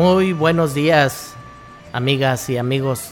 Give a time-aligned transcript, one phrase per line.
[0.00, 1.34] Muy buenos días,
[1.92, 3.10] amigas y amigos,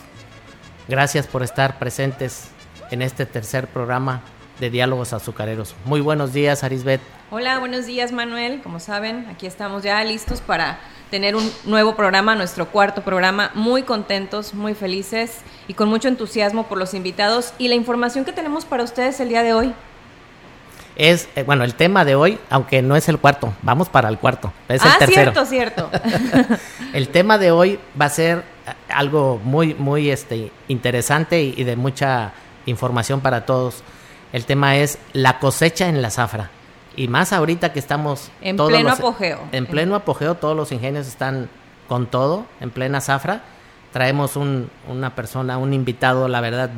[0.89, 2.49] gracias por estar presentes
[2.91, 4.23] en este tercer programa
[4.59, 5.75] de Diálogos Azucareros.
[5.85, 7.03] Muy buenos días, Arisbet.
[7.31, 8.63] Hola, buenos días, Manuel.
[8.63, 10.81] Como saben, aquí estamos ya listos para
[11.11, 13.51] tener un nuevo programa, nuestro cuarto programa.
[13.53, 18.33] Muy contentos, muy felices y con mucho entusiasmo por los invitados y la información que
[18.33, 19.75] tenemos para ustedes el día de hoy
[20.99, 24.19] es, eh, bueno, el tema de hoy, aunque no es el cuarto, vamos para el
[24.19, 25.89] cuarto, es el ah, cierto, cierto.
[26.93, 31.77] el tema de hoy va a ser eh, algo muy, muy este, interesante y, de
[31.77, 32.33] mucha
[32.67, 33.85] información para todos.
[34.33, 36.51] El tema es la cosecha en la zafra.
[36.97, 38.33] Y más ahorita que estamos...
[38.43, 39.39] En pleno apogeo.
[39.53, 41.49] En pleno apogeo, todos los ingenios están
[41.87, 43.43] con todo, en plena zafra.
[43.93, 46.71] Traemos un, una persona, un invitado, la verdad,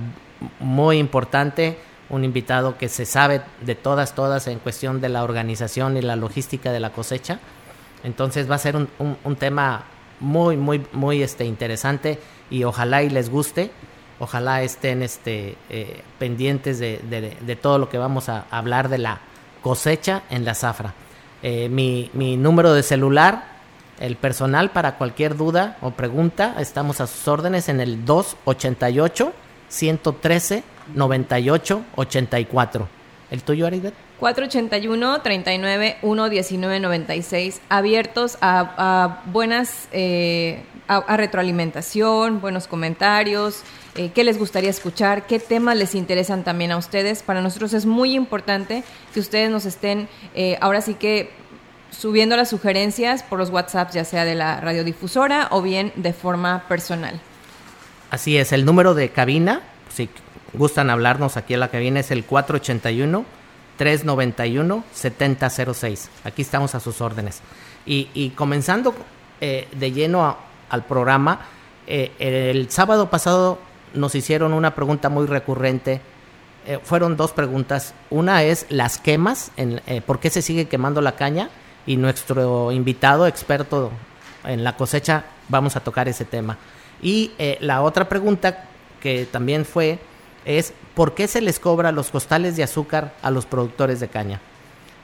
[0.61, 1.79] muy importante
[2.11, 6.17] un invitado que se sabe de todas, todas en cuestión de la organización y la
[6.17, 7.39] logística de la cosecha.
[8.03, 9.85] Entonces va a ser un, un, tema
[10.19, 12.19] muy, muy, muy este, interesante
[12.51, 13.71] y ojalá y les guste.
[14.19, 17.01] Ojalá estén este, eh, pendientes de,
[17.41, 19.21] de, todo lo que vamos a hablar de la
[19.63, 20.93] cosecha en la zafra.
[21.43, 23.45] Eh, mi, mi número de celular,
[23.99, 29.33] el personal para cualquier duda o pregunta, estamos a sus órdenes en el 288
[29.71, 32.89] 113 98 84.
[33.31, 33.93] ¿El tuyo, Aridel?
[34.19, 43.63] 481 39 1 19 96 abiertos a, buenas eh, a, retroalimentación, buenos comentarios,
[43.95, 47.23] eh, qué les gustaría escuchar, qué temas les interesan también a ustedes.
[47.23, 48.85] Para nosotros es muy importante
[49.15, 51.31] que ustedes nos estén eh, ahora sí que
[51.91, 56.65] subiendo las sugerencias por los WhatsApp, ya sea de la radiodifusora o bien de forma
[56.69, 57.21] personal.
[58.11, 60.09] Así es, el número de cabina, si
[60.53, 63.25] gustan hablarnos aquí a la cabina es el 481
[63.81, 66.11] 391 7006.
[66.25, 67.41] Aquí estamos a sus órdenes.
[67.87, 68.95] Y, comenzando
[69.41, 70.37] eh, de lleno
[70.69, 71.41] al programa,
[71.87, 73.59] eh, el sábado pasado
[73.95, 76.03] nos hicieron una pregunta muy recurrente.
[76.67, 77.95] Eh, fueron dos preguntas.
[78.11, 81.49] Una es las quemas, en, ¿por qué se sigue quemando la caña?
[81.87, 83.91] Y nuestro invitado experto
[84.45, 86.59] en la cosecha, vamos a tocar ese tema.
[87.01, 88.67] Y la otra pregunta
[89.01, 89.99] que también fue
[90.59, 94.41] es ¿por qué se les cobra los costales de azúcar a los productores de caña?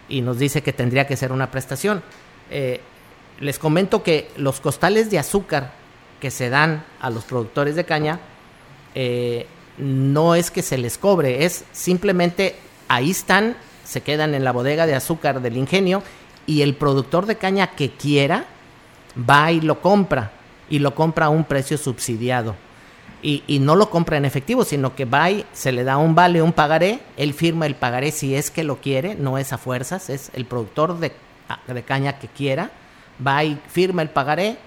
[0.08, 2.02] Y nos dice que tendría que ser una prestación.
[2.50, 2.80] Eh,
[3.40, 5.72] les comento que los costales de azúcar
[6.20, 8.20] que se dan a los productores de caña
[8.94, 9.46] eh,
[9.78, 12.56] no es que se les cobre, es simplemente
[12.88, 16.02] ahí están, se quedan en la bodega de azúcar del ingenio
[16.46, 18.46] y el productor de caña que quiera
[19.28, 20.32] va y lo compra
[20.70, 22.54] y lo compra a un precio subsidiado
[23.28, 26.42] y, no lo compra en efectivo, sino que va y se le da un vale,
[26.42, 30.10] un pagaré, él firma el pagaré si es que lo quiere, no es a fuerzas,
[30.10, 31.10] es el productor de,
[31.84, 32.70] caña que quiera,
[33.24, 34.58] va y firma el pagaré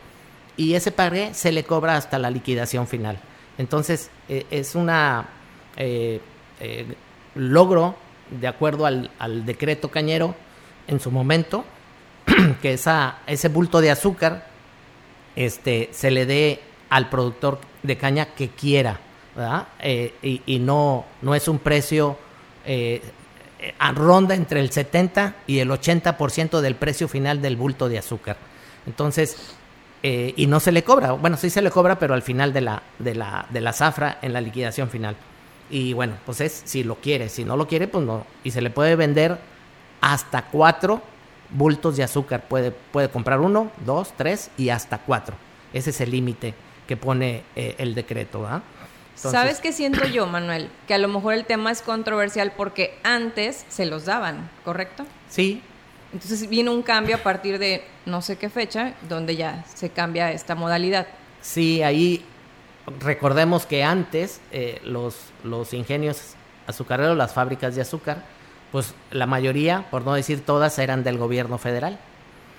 [0.58, 3.18] y ese pagaré se le cobra hasta la liquidación final.
[3.58, 5.28] Entonces e, es una
[5.78, 6.20] eh,
[6.59, 6.86] eh,
[7.36, 7.96] logro
[8.30, 10.36] de acuerdo al, al, decreto cañero
[10.88, 11.64] en su momento
[12.62, 14.47] que esa, ese bulto de azúcar
[15.38, 16.59] este, se le dé
[16.90, 19.00] al productor de caña que quiera.
[19.79, 22.17] Eh, y, no, no es un precio,
[22.66, 23.01] eh,
[23.94, 28.38] ronda entre el 70 y el 80% del precio final del bulto de azúcar.
[28.85, 29.56] Entonces,
[30.03, 32.62] eh, y no se le cobra, bueno, sí se le cobra, pero al final de
[32.62, 35.16] la, de la, de la zafra en la liquidación final.
[35.69, 38.25] Y bueno, pues es si lo quiere, si no lo quiere, pues no.
[38.44, 39.38] Y se le puede vender
[40.01, 41.01] hasta cuatro
[41.52, 42.46] bultos de azúcar.
[42.47, 45.35] Puede, puede comprar uno, dos, tres y hasta cuatro.
[45.73, 46.55] Ese es el límite
[46.90, 48.41] que pone eh, el decreto.
[48.41, 48.64] ¿verdad?
[49.14, 50.70] ¿Sabes qué siento yo, Manuel?
[50.88, 55.06] Que a lo mejor el tema es controversial porque antes se los daban, ¿correcto?
[55.30, 55.62] Sí.
[56.12, 60.32] Entonces viene un cambio a partir de no sé qué fecha, donde ya se cambia
[60.32, 61.06] esta modalidad.
[61.41, 62.26] Sí, ahí
[63.00, 66.34] recordemos que antes eh, los, los ingenios
[66.66, 68.24] azucareros, las fábricas de azúcar,
[68.72, 72.00] pues la mayoría, por no decir todas, eran del gobierno federal.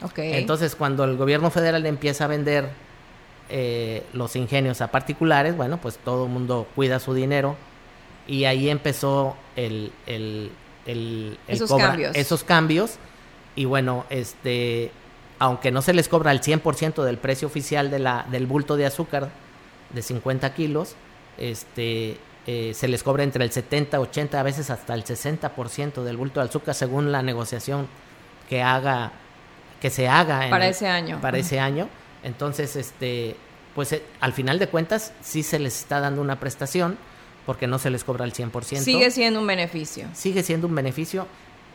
[0.03, 0.35] Okay.
[0.35, 2.71] Entonces, cuando el gobierno federal empieza a vender
[3.50, 7.56] eh, los ingenios a particulares, bueno, pues todo el mundo cuida su dinero
[8.26, 9.93] y ahí empezó el,
[11.47, 12.17] esos, cambios.
[12.17, 12.99] esos cambios
[13.56, 14.93] y bueno, este,
[15.38, 18.87] aunque no se les cobra el 100% del precio oficial de la, del bulto de
[18.87, 19.31] azúcar
[19.93, 20.94] de 50 kilos,
[21.37, 26.17] este, eh, se les cobra entre el 70, 80, a veces hasta el 60% del
[26.17, 27.88] bulto de azúcar según la negociación
[28.49, 29.12] que haga
[29.81, 31.20] que se haga para ese año.
[31.20, 31.88] Para ese año.
[32.22, 33.37] Entonces, este,
[33.75, 36.99] pues eh, al final de cuentas sí se les está dando una prestación
[37.46, 38.78] porque no se les cobra el 100%.
[38.78, 40.06] Sigue siendo un beneficio.
[40.14, 41.26] Sigue siendo un beneficio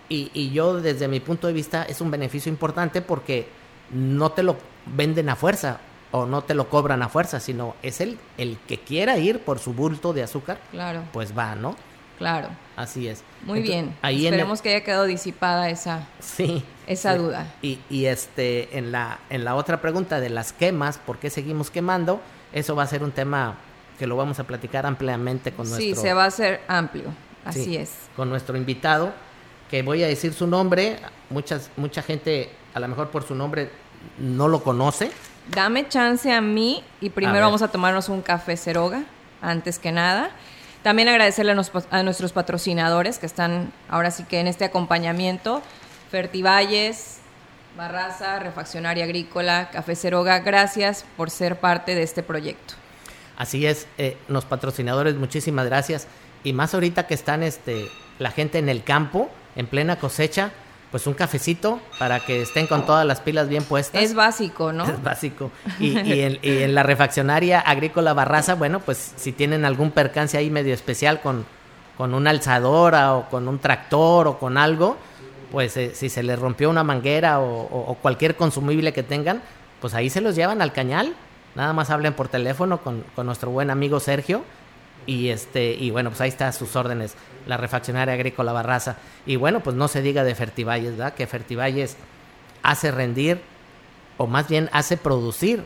[0.10, 3.48] y, y yo desde mi punto de vista es un beneficio importante porque
[3.92, 5.80] no te lo venden a fuerza
[6.12, 9.60] o no te lo cobran a fuerza, sino es el, el que quiera ir por
[9.60, 11.04] su bulto de azúcar, claro.
[11.12, 11.76] pues va, ¿no?
[12.18, 12.50] Claro.
[12.76, 13.24] Así es.
[13.44, 13.96] Muy bien.
[14.02, 17.54] Ahí Esperemos que haya quedado disipada esa, sí, esa duda.
[17.62, 21.70] Y, y, este, en la, en la otra pregunta de las quemas, ¿por qué seguimos
[21.70, 22.22] quemando?
[22.54, 23.56] Eso va a ser un tema
[23.98, 25.96] que lo vamos a platicar ampliamente con nuestro...
[25.96, 27.14] Sí, se va a hacer amplio.
[27.46, 27.92] Así es.
[28.16, 29.14] Con nuestro invitado,
[29.70, 31.00] que voy a decir su nombre.
[31.30, 33.70] Muchas, mucha gente, a lo mejor por su nombre,
[34.18, 35.12] no lo conoce.
[35.50, 39.04] Dame chance a mí y primero vamos a tomarnos un café ceroga,
[39.42, 40.32] antes que nada.
[40.86, 41.56] También agradecerle
[41.90, 45.64] a, nuestros patrocinadores que están ahora sí que en este acompañamiento.
[46.12, 47.22] Fertivalles,
[47.76, 52.76] Barraza, Refaccionaria Agrícola, Café Ceroga, gracias por ser parte de este proyecto.
[53.36, 56.06] Así es, eh, los patrocinadores, muchísimas gracias.
[56.44, 57.90] Y más ahorita que están este,
[58.20, 60.52] la gente en el campo, en plena cosecha,
[60.92, 64.02] pues un cafecito para que estén con todas las pilas bien puestas.
[64.02, 64.86] Es básico, ¿no?
[64.90, 65.52] Es básico.
[65.80, 71.22] Y, en, la refaccionaria agrícola Barraza, bueno, pues si tienen algún percance ahí medio especial
[71.22, 71.46] con,
[71.98, 74.98] con una alzadora o con un tractor o con algo,
[75.52, 79.42] pues eh, si se les rompió una manguera o, cualquier consumible que tengan,
[79.82, 81.14] pues ahí se los llevan al cañal.
[81.56, 84.44] Nada más hablen por teléfono con, con nuestro buen amigo Sergio
[85.06, 87.16] y este y bueno pues ahí está sus órdenes
[87.48, 88.98] la refaccionaria agrícola Barraza.
[89.26, 91.98] Y bueno pues no se diga de Fertivalles verdad que Fertivalles
[92.64, 93.42] hace rendir
[94.18, 95.64] o más bien hace producir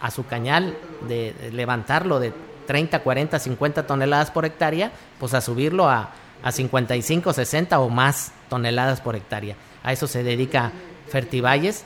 [0.00, 0.76] a su cañal
[1.08, 2.32] de, levantarlo de
[2.66, 6.10] 30 40 50 toneladas por hectárea pues a subirlo a,
[6.42, 9.56] a 55 60 o más toneladas por hectárea.
[9.82, 10.72] A eso se dedica
[11.08, 11.84] Fertivalles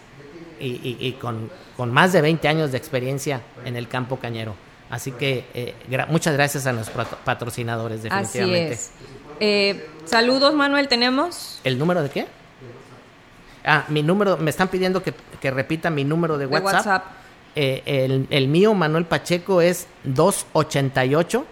[0.59, 4.55] y, y con, con más de 20 años de experiencia en el campo cañero
[4.91, 5.75] Así que eh,
[6.09, 8.75] muchas gracias a nuestros patrocinadores, definitivamente.
[8.75, 8.91] Así es.
[9.39, 11.61] Eh, saludos, Manuel, ¿tenemos?
[11.65, 12.27] ¿El número de qué?
[13.65, 15.15] Ah, mi número, me están pidiendo que,
[15.51, 16.75] repita mi número de WhatsApp.
[16.75, 17.05] WhatsApp.
[17.55, 21.47] Eh, el, el, mío, Manuel Pacheco, es 288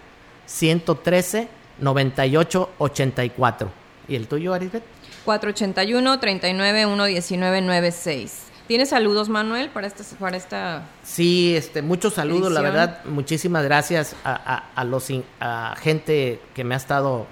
[0.45, 1.47] 113
[1.79, 3.71] 9884.
[4.07, 4.83] ¿Y el tuyo, Arisbet?
[5.23, 8.48] 481 39 119 96.
[8.69, 14.15] ¿Tienes saludos, Manuel, para esta, para esta Sí, este, muchos saludos, la verdad, muchísimas gracias
[14.23, 15.07] a, a, los
[15.39, 17.25] a gente que me ha estado,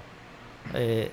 [0.73, 1.11] eh,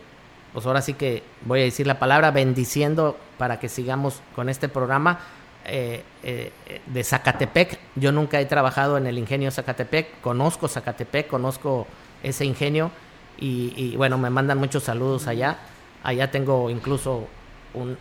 [0.55, 4.71] pues ahora sí que voy a decir la palabra, bendiciendo para que sigamos con este
[4.71, 5.21] programa
[5.67, 6.53] eh, eh,
[6.87, 7.79] de Zacatepec.
[7.95, 11.87] Yo nunca he trabajado en el ingenio Zacatepec, conozco Zacatepec, conozco
[12.23, 12.91] ese ingenio
[13.39, 15.59] y, y bueno, me mandan muchos saludos allá.
[16.03, 17.29] Allá tengo incluso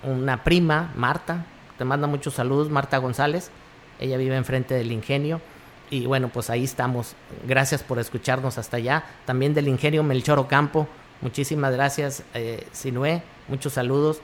[0.04, 1.48] una prima, Marta,
[1.84, 3.52] te manda muchos saludos, Marta González.
[4.00, 5.42] Ella vive enfrente del ingenio.
[5.90, 7.14] Y bueno, pues ahí estamos.
[7.46, 9.04] Gracias por escucharnos hasta allá.
[9.26, 10.88] También del ingenio Melchor Campo.
[11.20, 13.22] Muchísimas gracias, eh, Sinué.
[13.50, 14.22] Muchos saludos.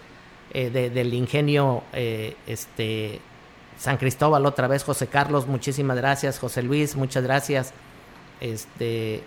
[0.54, 3.20] Eh, del ingenio eh, este,
[3.78, 5.46] San Cristóbal otra vez, José Carlos.
[5.46, 6.40] Muchísimas gracias.
[6.40, 7.74] José Luis, muchas gracias.
[8.40, 9.22] Este,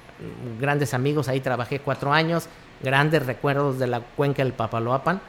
[0.58, 2.46] grandes amigos, ahí trabajé cuatro años.
[2.82, 5.20] Grandes recuerdos de la cuenca del Papaloapan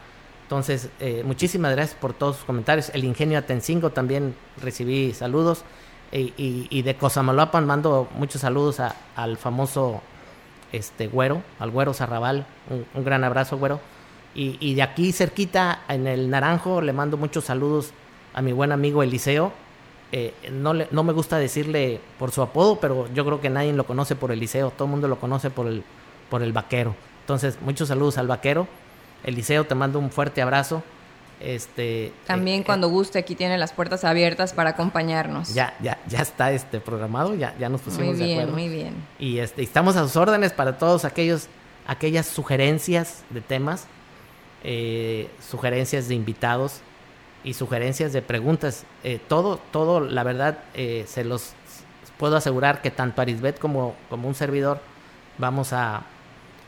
[0.44, 2.90] entonces, eh, muchísimas gracias por todos sus comentarios.
[2.94, 5.64] El ingenio Atencingo también recibí saludos.
[6.16, 8.80] Y, de Cosamaloapan mando muchos saludos
[9.16, 10.00] al famoso
[10.72, 12.46] este güero, al güero Zarrabal.
[12.70, 13.80] Un, gran abrazo, güero.
[14.36, 17.94] Y, de aquí cerquita, en el Naranjo, le mando muchos saludos
[18.36, 19.52] a mi buen amigo Eliseo.
[20.12, 23.86] Eh, no, no me gusta decirle por su apodo, pero yo creo que nadie lo
[23.86, 24.70] conoce por Eliseo.
[24.70, 25.84] Todo el mundo lo conoce por el,
[26.30, 26.96] por el vaquero.
[27.22, 28.68] Entonces, muchos saludos al vaquero
[29.24, 30.84] Eliseo, te mando un fuerte abrazo.
[31.40, 35.54] Este, También eh, cuando guste, aquí tiene las puertas abiertas para acompañarnos.
[35.54, 38.54] Ya, ya, ya está este programado, ya, ya nos pusimos muy bien, de acuerdo.
[38.54, 41.48] Muy bien, Y este, estamos a sus órdenes para todos aquellos,
[41.86, 43.88] aquellas sugerencias de temas,
[44.64, 46.80] eh, sugerencias de invitados
[47.44, 48.86] y sugerencias de preguntas.
[49.04, 51.54] Eh, todo, todo, la verdad, se los
[52.18, 54.80] puedo asegurar que tanto Arisbet como, como un servidor
[55.38, 56.04] vamos a,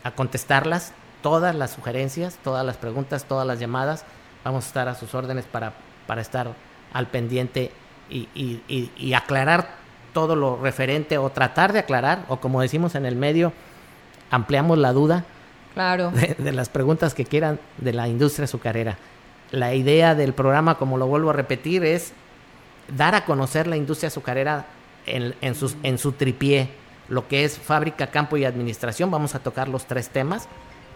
[0.03, 0.91] a contestarlas
[1.25, 4.05] todas las sugerencias, todas las preguntas, todas las llamadas.
[4.43, 5.73] Vamos a estar a sus órdenes para,
[6.05, 6.53] para estar
[6.93, 7.71] al pendiente
[8.11, 9.69] y, y, aclarar
[10.13, 13.53] todo lo referente o tratar de aclarar, o como decimos en el medio,
[14.29, 15.25] ampliamos la duda
[15.73, 16.11] claro.
[16.11, 18.99] de, las preguntas que quieran de la industria azucarera.
[19.49, 22.13] la idea del programa, como lo vuelvo a repetir, es
[22.95, 24.67] dar a conocer la industria azucarera
[25.07, 26.69] en, en, sus, en su tripié,
[27.09, 29.09] lo que es fábrica, campo y administración.
[29.09, 30.47] Vamos a tocar los tres temas.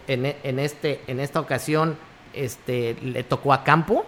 [0.06, 1.96] En, este, en esta ocasión
[2.32, 4.04] este, le tocó a campo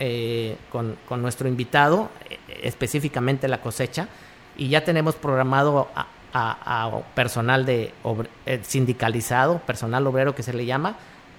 [0.00, 4.08] eh, con, con, nuestro invitado, eh, específicamente la cosecha,
[4.56, 6.06] y ya tenemos programado a,
[7.14, 7.92] personal de
[8.46, 10.96] eh, sindicalizado, personal obrero que se le llama,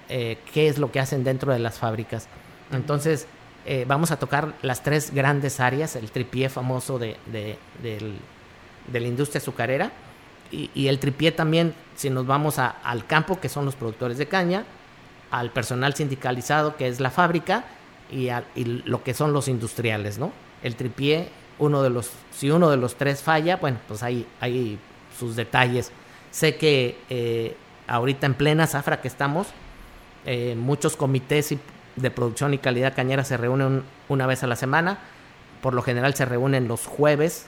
[0.08, 2.28] qué es lo que hacen dentro de las fábricas.
[2.72, 3.26] Entonces,
[3.86, 9.38] vamos a tocar las tres grandes áreas, el tripié famoso de, de, de la industria
[9.40, 9.90] azucarera,
[10.50, 14.18] y, y, el tripié también, si nos vamos a, al campo, que son los productores
[14.18, 14.64] de caña,
[15.30, 17.64] al personal sindicalizado, que es la fábrica,
[18.10, 18.30] y,
[18.84, 20.32] lo que son los industriales, ¿no?
[20.62, 24.78] El tripié, uno de los, si uno de los tres falla, bueno, pues hay, hay
[25.18, 25.90] sus detalles.
[26.30, 29.48] Sé que eh, ahorita en plena zafra que estamos,
[30.24, 31.54] eh, muchos comités
[31.96, 34.98] de producción y calidad cañera se reúnen una vez a la semana.
[35.62, 37.46] Por lo general se reúnen los jueves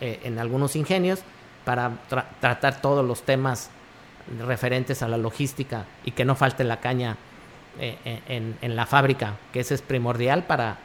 [0.00, 1.20] eh, en algunos ingenios
[1.64, 1.92] para
[2.40, 3.70] tratar todos los temas
[4.46, 7.16] referentes a la logística y que no falte la caña
[7.78, 10.78] eh, eh, en, la fábrica, que ese es primordial para,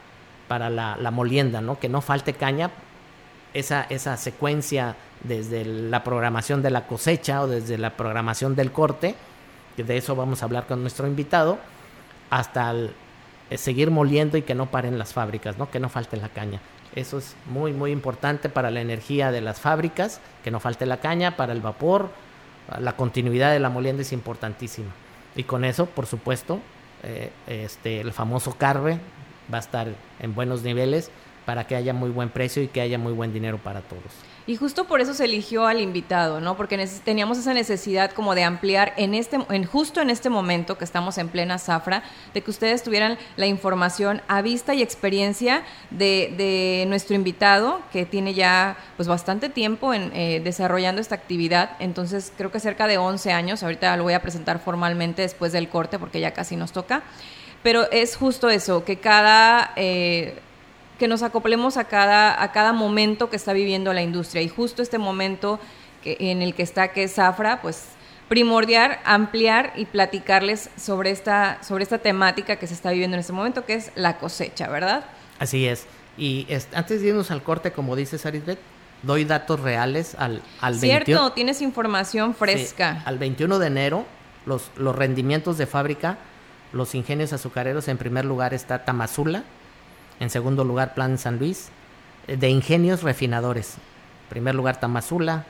[0.48, 1.80] para la, molienda, ¿no?
[1.80, 2.72] que no falte caña,
[3.54, 9.16] esa, esa secuencia desde la programación de la cosecha o desde la programación del corte,
[9.76, 11.58] que de eso vamos a hablar con nuestro invitado,
[12.30, 12.74] hasta
[13.50, 15.70] eh, seguir moliendo y que no paren las fábricas, ¿no?
[15.70, 16.62] que no falte la caña.
[16.98, 20.98] Eso es muy, muy importante para la energía de las fábricas, que no falte la
[20.98, 22.10] caña, para el vapor,
[22.80, 24.90] la continuidad de la molienda es importantísima.
[25.36, 26.60] Y con eso, por supuesto,
[27.04, 29.00] eh, este, el famoso carve
[29.54, 29.88] va a estar
[30.20, 31.12] en buenos niveles
[31.46, 34.02] para que haya muy buen precio y que haya muy buen dinero para todos.
[34.48, 36.56] Y justo por eso se eligió al invitado, ¿no?
[36.56, 40.86] Porque teníamos esa necesidad como de ampliar en este, en justo en este momento que
[40.86, 42.02] estamos en plena zafra,
[42.34, 48.34] de que ustedes tuvieran la información a vista y experiencia de, nuestro invitado, que tiene
[48.34, 51.72] ya pues bastante tiempo en, eh, desarrollando esta actividad.
[51.80, 53.64] Entonces creo que cerca de 11 años.
[53.64, 57.04] Ahorita lo voy a presentar formalmente después del corte porque ya casi nos toca.
[57.64, 60.40] Pero es justo eso, que cada eh,
[60.98, 64.42] que nos acoplemos a cada, a cada momento que está viviendo la industria.
[64.42, 65.60] Y justo este momento
[66.04, 67.86] que, en el que está, que es Zafra, pues
[68.28, 73.34] primordial ampliar y platicarles sobre esta, sobre esta temática que se está viviendo en este
[73.34, 75.06] momento, que es la cosecha, ¿verdad?
[75.40, 75.86] Así es.
[76.18, 78.60] Y antes de irnos al corte, como dice Sarisbet,
[79.04, 83.04] doy datos reales al, al Cierto, tienes información fresca.
[83.06, 84.06] al 21 de enero,
[84.46, 86.18] los, los rendimientos de fábrica,
[86.74, 89.44] los ingenios azucareros, en primer lugar está Tamazula,
[90.20, 91.70] en segundo lugar, Plan San Luis.
[92.28, 93.76] Eh, de ingenios refinadores.
[93.76, 95.46] En primer lugar, Tamazula.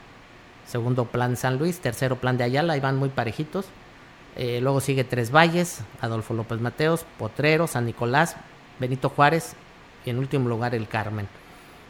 [0.65, 1.79] Segundo, Plan San Luis.
[1.79, 2.73] Tercero, Plan de Ayala.
[2.73, 3.65] Ahí van muy parejitos.
[4.35, 8.35] Eh, luego sigue Tres Valles, Adolfo López Mateos, Potrero, San Nicolás,
[8.79, 9.55] Benito Juárez
[10.05, 11.27] y en último lugar el Carmen.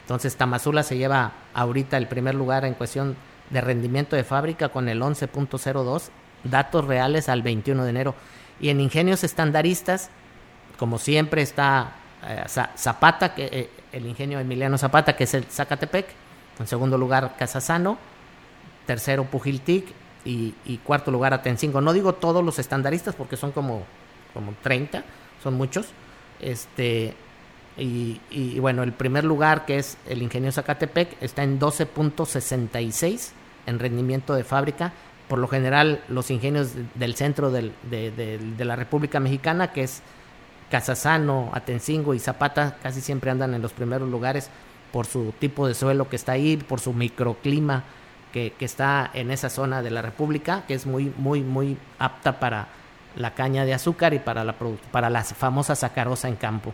[0.00, 3.16] Entonces Tamazula se lleva ahorita el primer lugar en cuestión
[3.50, 6.08] de rendimiento de fábrica con el 11.02,
[6.44, 8.14] datos reales al 21 de enero.
[8.60, 10.08] Y en ingenios estandaristas,
[10.78, 11.92] como siempre está
[12.26, 12.44] eh,
[12.76, 16.06] Zapata, que, eh, el ingenio Emiliano Zapata, que es el Zacatepec.
[16.58, 17.98] En segundo lugar, Casasano.
[18.86, 19.86] Tercero, Pujiltic.
[20.24, 20.52] Y,
[20.84, 21.80] cuarto lugar, Atencingo.
[21.80, 23.84] No digo todos los estandaristas porque son como,
[24.34, 25.02] como 30,
[25.42, 25.86] son muchos.
[26.38, 27.14] Este,
[27.78, 33.30] y, bueno, el primer lugar, que es el ingenio Zacatepec, está en 12.66
[33.64, 34.92] en rendimiento de fábrica.
[35.28, 40.02] Por lo general, los ingenios del centro del, de, de la República Mexicana, que es
[40.70, 44.50] Casasano, Atencingo y Zapata casi siempre andan en los primeros lugares
[44.92, 47.84] por su tipo de suelo que está ahí, por su microclima
[48.32, 52.68] que, está en esa zona de la República, que es muy, muy, muy apta para
[53.16, 54.54] la caña de azúcar y para la,
[54.92, 56.72] para la famosa sacarosa en campo.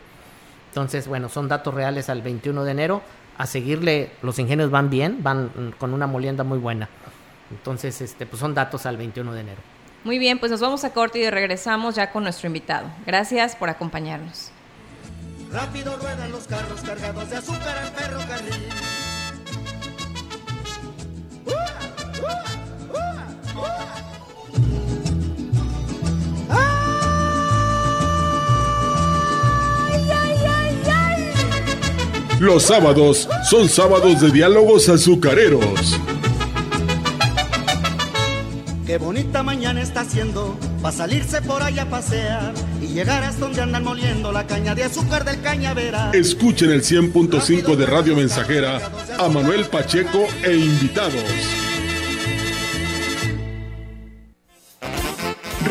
[0.68, 3.02] Entonces, bueno, son datos reales al 21 de enero.
[3.38, 6.88] A seguirle, los ingenios van bien, van con una molienda muy buena.
[7.50, 9.73] Entonces, este, pues son datos al 21 de enero.
[10.04, 12.90] Muy bien, pues nos vamos a corte y regresamos ya con nuestro invitado.
[13.06, 14.50] Gracias por acompañarnos.
[15.50, 18.68] Rápido ruedan los carros cargados de azúcar al ferrocarril.
[32.40, 35.99] Los sábados son sábados de diálogos azucareros.
[38.86, 43.62] Qué bonita mañana está haciendo para salirse por allá a pasear y llegar hasta donde
[43.62, 46.10] andan moliendo la caña de azúcar del cañavera.
[46.12, 48.82] Escuchen el 100.5 de Radio Mensajera
[49.18, 51.24] a Manuel Pacheco e invitados.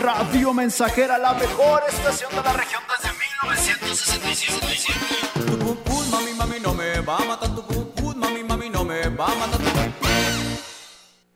[0.02, 4.74] Radio Mensajera, la mejor estación de la región desde 1967.
[6.10, 9.63] Mami, mami, no me va a matar, tu mami, mami, no me va a matar.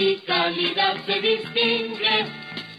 [0.00, 2.39] y calidad se distingue.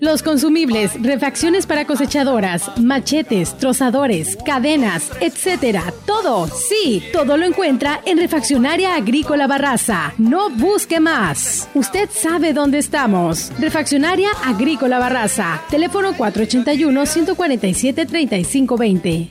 [0.00, 5.92] Los consumibles, refacciones para cosechadoras, machetes, trozadores, cadenas, etcétera.
[6.06, 10.14] Todo, sí, todo lo encuentra en Refaccionaria Agrícola Barraza.
[10.16, 11.68] No busque más.
[11.74, 13.50] Usted sabe dónde estamos.
[13.58, 15.62] Refaccionaria Agrícola Barraza.
[15.68, 19.30] Teléfono 481 147 3520.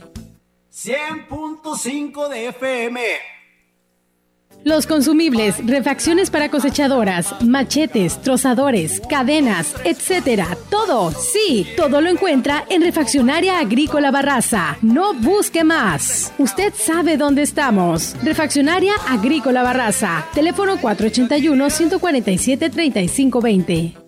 [0.70, 3.00] 100.5 de FM.
[4.64, 10.58] Los consumibles, refacciones para cosechadoras, machetes, trozadores, cadenas, etcétera.
[10.68, 14.76] Todo, sí, todo lo encuentra en Refaccionaria Agrícola Barraza.
[14.82, 16.32] No busque más.
[16.38, 18.14] Usted sabe dónde estamos.
[18.22, 20.26] Refaccionaria Agrícola Barraza.
[20.34, 24.07] Teléfono 481 147 3520.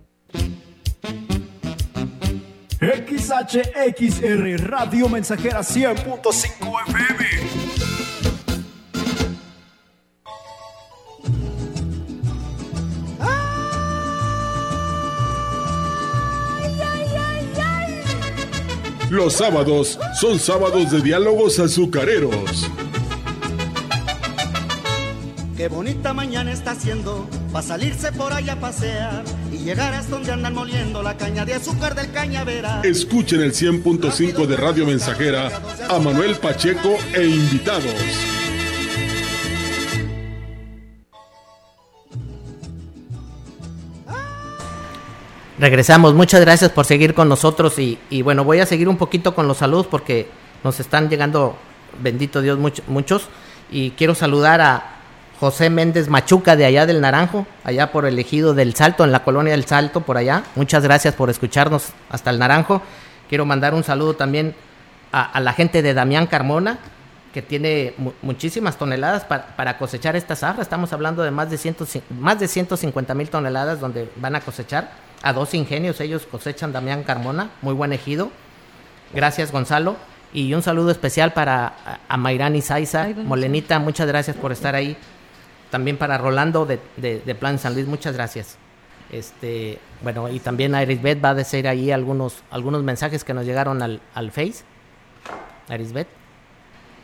[2.81, 7.25] XHXR Radio Mensajera 100.5 FM.
[19.11, 22.67] Los sábados son sábados de diálogos azucareros.
[25.55, 29.23] Qué bonita mañana está haciendo para salirse por allá a pasear
[29.61, 32.85] y llegar hasta donde andan moliendo la caña de azúcar del cañaveral.
[32.85, 35.51] Escuchen el 100.5 de Radio Mensajera
[35.89, 37.95] a Manuel Pacheco e invitados.
[45.59, 49.35] Regresamos, muchas gracias por seguir con nosotros y, y, bueno, voy a seguir un poquito
[49.35, 50.27] con los saludos porque
[50.63, 51.55] nos están llegando,
[52.01, 53.29] bendito Dios, muchos
[53.69, 55.00] y quiero saludar a
[55.41, 59.23] José Méndez Machuca de allá del Naranjo, allá por el ejido del Salto, en la
[59.23, 60.43] colonia del Salto, por allá.
[60.53, 62.83] Muchas gracias por escucharnos hasta el Naranjo.
[63.27, 64.53] Quiero mandar un saludo también
[65.11, 66.77] a, la gente de Damián Carmona,
[67.33, 70.61] que tiene muchísimas toneladas para cosechar esta zafra.
[70.61, 71.87] Estamos hablando de más de, ciento,
[72.19, 74.91] más de 150 mil toneladas donde van a cosechar.
[75.23, 78.29] A dos ingenios ellos cosechan Damián Carmona, muy buen ejido.
[79.11, 79.95] Gracias Gonzalo.
[80.33, 83.07] Y un saludo especial para a, Mayrani Saiza.
[83.25, 84.95] Molenita, muchas gracias por estar ahí
[85.71, 88.57] también para Rolando de, de, Plan San Luis, muchas gracias.
[89.09, 93.81] Este, bueno, y también Irisbet va a decir ahí algunos, algunos mensajes que nos llegaron
[93.81, 94.63] al, al Face.
[95.69, 96.07] Irisbet.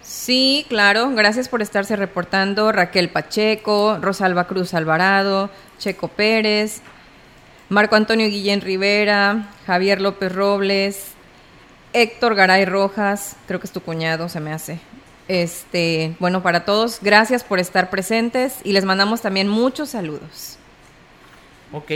[0.02, 2.72] Sí, claro, gracias por estarse reportando.
[2.72, 5.50] Raquel Pacheco, Rosalba Cruz Alvarado,
[5.80, 6.82] Checo Pérez,
[7.70, 11.12] Marco Antonio Guillén Rivera, Javier López Robles,
[11.94, 14.80] Héctor Garay Rojas, creo que es tu cuñado, se me hace.
[15.28, 20.58] Este, bueno, para todos, gracias por estar presentes y les mandamos también muchos saludos.
[21.74, 21.92] Ok,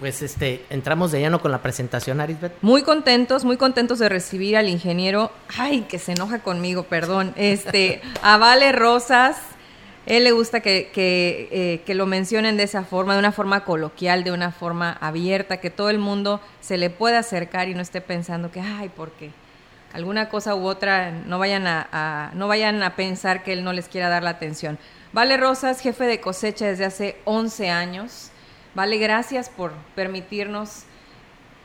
[0.00, 2.52] pues este, entramos de lleno con la presentación, Arisbet.
[2.60, 8.02] Muy contentos, muy contentos de recibir al ingeniero, ay, que se enoja conmigo, perdón, este,
[8.22, 9.38] a Vale Rosas,
[10.04, 13.64] Él le gusta que, que, eh, que, lo mencionen de esa forma, de una forma
[13.64, 17.80] coloquial, de una forma abierta, que todo el mundo se le pueda acercar y no
[17.80, 19.30] esté pensando que, ay, ¿por qué?
[19.94, 23.72] Alguna cosa u otra, no vayan a, a, no vayan a pensar que él no
[23.72, 24.76] les quiera dar la atención.
[25.12, 28.30] Vale Rosas, jefe de cosecha desde hace 11 años.
[28.74, 30.82] Vale, gracias por permitirnos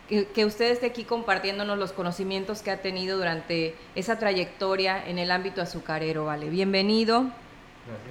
[0.08, 5.18] que, que, usted esté aquí compartiéndonos los conocimientos que ha tenido durante esa trayectoria en
[5.18, 6.26] el ámbito azucarero.
[6.26, 7.32] Vale, bienvenido.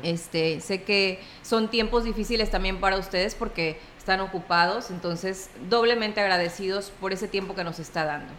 [0.03, 6.91] Este, sé que son tiempos difíciles también para ustedes porque están ocupados, entonces doblemente agradecidos
[7.01, 8.33] por ese tiempo que nos está dando.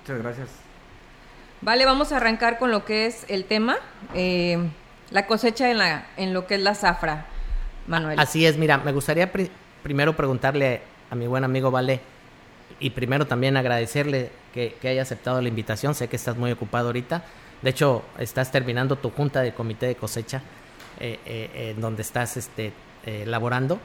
[0.00, 0.48] Muchas gracias.
[1.64, 3.76] Vale, vamos a arrancar con lo que es el tema,
[4.14, 4.58] eh,
[5.10, 7.26] la cosecha en, la, en lo que es la zafra,
[7.86, 8.18] Manuel.
[8.18, 9.48] Así es, mira, me gustaría pr
[9.82, 12.00] primero preguntarle a mi buen amigo Vale
[12.80, 16.86] y primero también agradecerle que, que haya aceptado la invitación, sé que estás muy ocupado
[16.86, 17.22] ahorita
[17.64, 20.42] de hecho, estás terminando tu junta de comité de cosecha,
[21.00, 22.74] eh, eh, en donde estás este,
[23.06, 23.78] eh, laborando.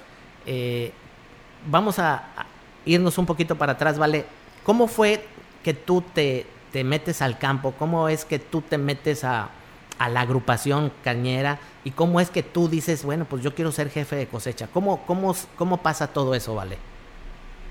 [1.65, 2.45] vamos a, a,
[2.85, 4.25] irnos un poquito para atrás, ¿vale?
[4.65, 5.23] ¿Cómo fue
[5.63, 7.73] que tú te, te metes al campo?
[7.77, 9.49] ¿Cómo es que tú te metes a,
[9.97, 11.59] a, la agrupación cañera?
[11.83, 14.67] ¿Y cómo es que tú dices, bueno, pues yo quiero ser jefe de cosecha?
[14.67, 16.77] ¿Cómo, cómo, cómo pasa todo eso, ¿vale?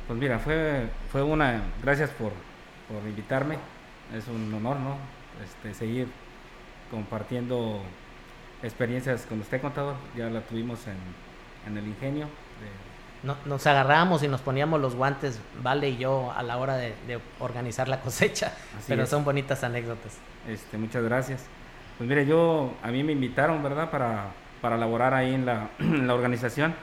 [0.07, 1.63] Pues mira, fue, fue una...
[1.83, 2.33] Gracias por,
[2.89, 3.57] por invitarme.
[4.17, 4.97] Es un honor, ¿no?
[5.45, 6.09] Este, seguir
[6.91, 7.83] compartiendo
[8.63, 9.97] experiencias con usted, contador.
[10.17, 10.97] Ya la tuvimos en,
[11.71, 12.29] en el ingenio.
[13.23, 16.95] No, nos agarramos y nos poníamos los guantes, Vale y yo, a la hora de,
[17.07, 18.53] de organizar la cosecha.
[18.77, 19.09] Así Pero es.
[19.09, 20.19] son bonitas anécdotas.
[20.49, 21.45] Este, muchas gracias.
[21.97, 24.27] Pues mire, yo, a mí me invitaron, ¿verdad?, para,
[24.61, 26.75] para laborar ahí en la, en la organización.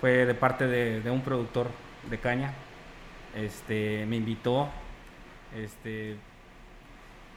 [0.00, 1.68] Fue de parte de, de un productor
[2.08, 2.52] de caña.
[3.34, 4.68] Este, me invitó,
[5.56, 6.16] este,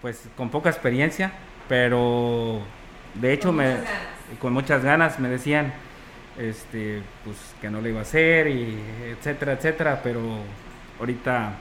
[0.01, 1.31] pues con poca experiencia,
[1.67, 2.61] pero
[3.15, 3.89] de hecho con me muchas
[4.39, 5.73] con muchas ganas me decían
[6.37, 8.77] este pues que no lo iba a hacer y
[9.11, 10.21] etcétera, etcétera, pero
[10.99, 11.53] ahorita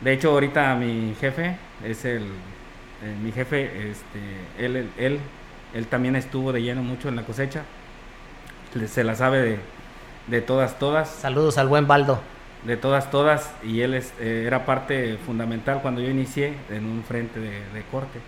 [0.00, 5.20] de hecho ahorita mi jefe es el eh, mi jefe este él, él
[5.74, 7.62] él también estuvo de lleno mucho en la cosecha.
[8.86, 9.58] Se la sabe de,
[10.26, 11.08] de todas todas.
[11.08, 12.20] Saludos al buen Baldo
[12.64, 17.02] de todas, todas, y él es, eh, era parte fundamental cuando yo inicié en un
[17.02, 18.20] frente de, de, corte.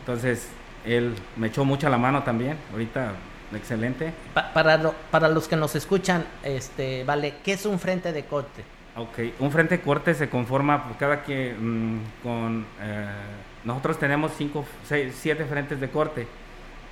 [0.00, 0.50] Entonces,
[0.84, 3.12] él me echó mucha la mano también, ahorita
[3.52, 4.12] excelente.
[4.32, 8.24] Pa para, lo, para los que nos escuchan, este, vale, ¿qué es un frente de
[8.24, 8.64] corte?
[8.96, 12.66] Ok, un frente de corte se conforma por cada que mmm, con...
[12.80, 13.06] Eh,
[13.64, 16.26] nosotros tenemos cinco, seis, siete frentes de corte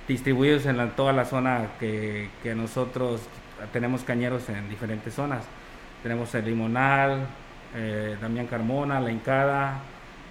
[0.07, 3.21] distribuidos en la, toda la zona que, que nosotros
[3.71, 5.43] tenemos cañeros en diferentes zonas
[6.03, 7.25] tenemos el Limonal,
[7.73, 9.79] eh, Damián Carmona, La Hincada,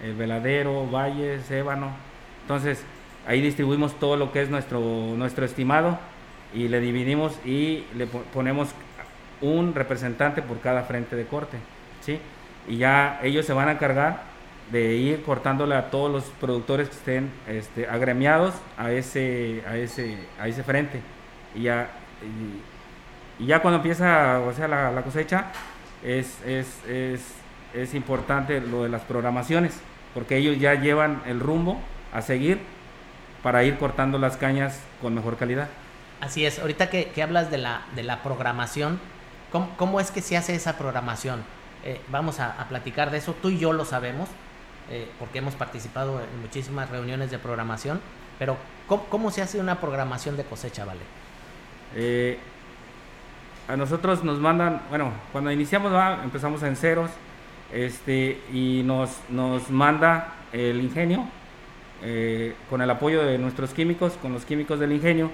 [0.03, 1.89] el Veladero, Valles, Ébano.
[2.43, 2.83] Entonces,
[3.27, 5.97] ahí distribuimos todo lo que es nuestro, nuestro estimado
[6.53, 8.69] y le dividimos y le ponemos
[9.41, 11.57] un representante por cada frente de corte,
[12.01, 12.19] ¿sí?
[12.67, 14.21] Y ya ellos se van a encargar
[14.71, 20.17] de ir cortándole a todos los productores que estén este, agremiados a ese, a ese,
[20.39, 21.01] a ese frente.
[21.53, 21.89] Y ya,
[23.39, 25.47] y, ya cuando empieza o sea, la, la cosecha,
[26.03, 27.21] es, es, es,
[27.73, 29.79] es importante lo de las programaciones,
[30.13, 31.79] porque ellos ya llevan el rumbo
[32.13, 32.59] a seguir
[33.41, 35.67] para ir cortando las cañas con mejor calidad.
[36.23, 38.97] Así es, ahorita que, hablas de la, de la programación,
[39.51, 41.43] ¿cómo, ¿cómo, es que se hace esa programación?
[41.83, 44.29] Eh, vamos a, platicar de eso, tú y yo lo sabemos,
[44.89, 47.99] eh, porque hemos participado en muchísimas reuniones de programación,
[48.39, 48.55] pero
[48.87, 51.01] ¿cómo, se hace una programación de cosecha, Vale?
[51.93, 52.39] Eh,
[53.67, 55.91] a nosotros nos mandan, bueno, cuando iniciamos
[56.23, 57.11] empezamos en ceros,
[57.73, 61.27] este, y nos, nos manda el ingenio,
[62.69, 65.31] con el apoyo de nuestros químicos, con los químicos del ingenio,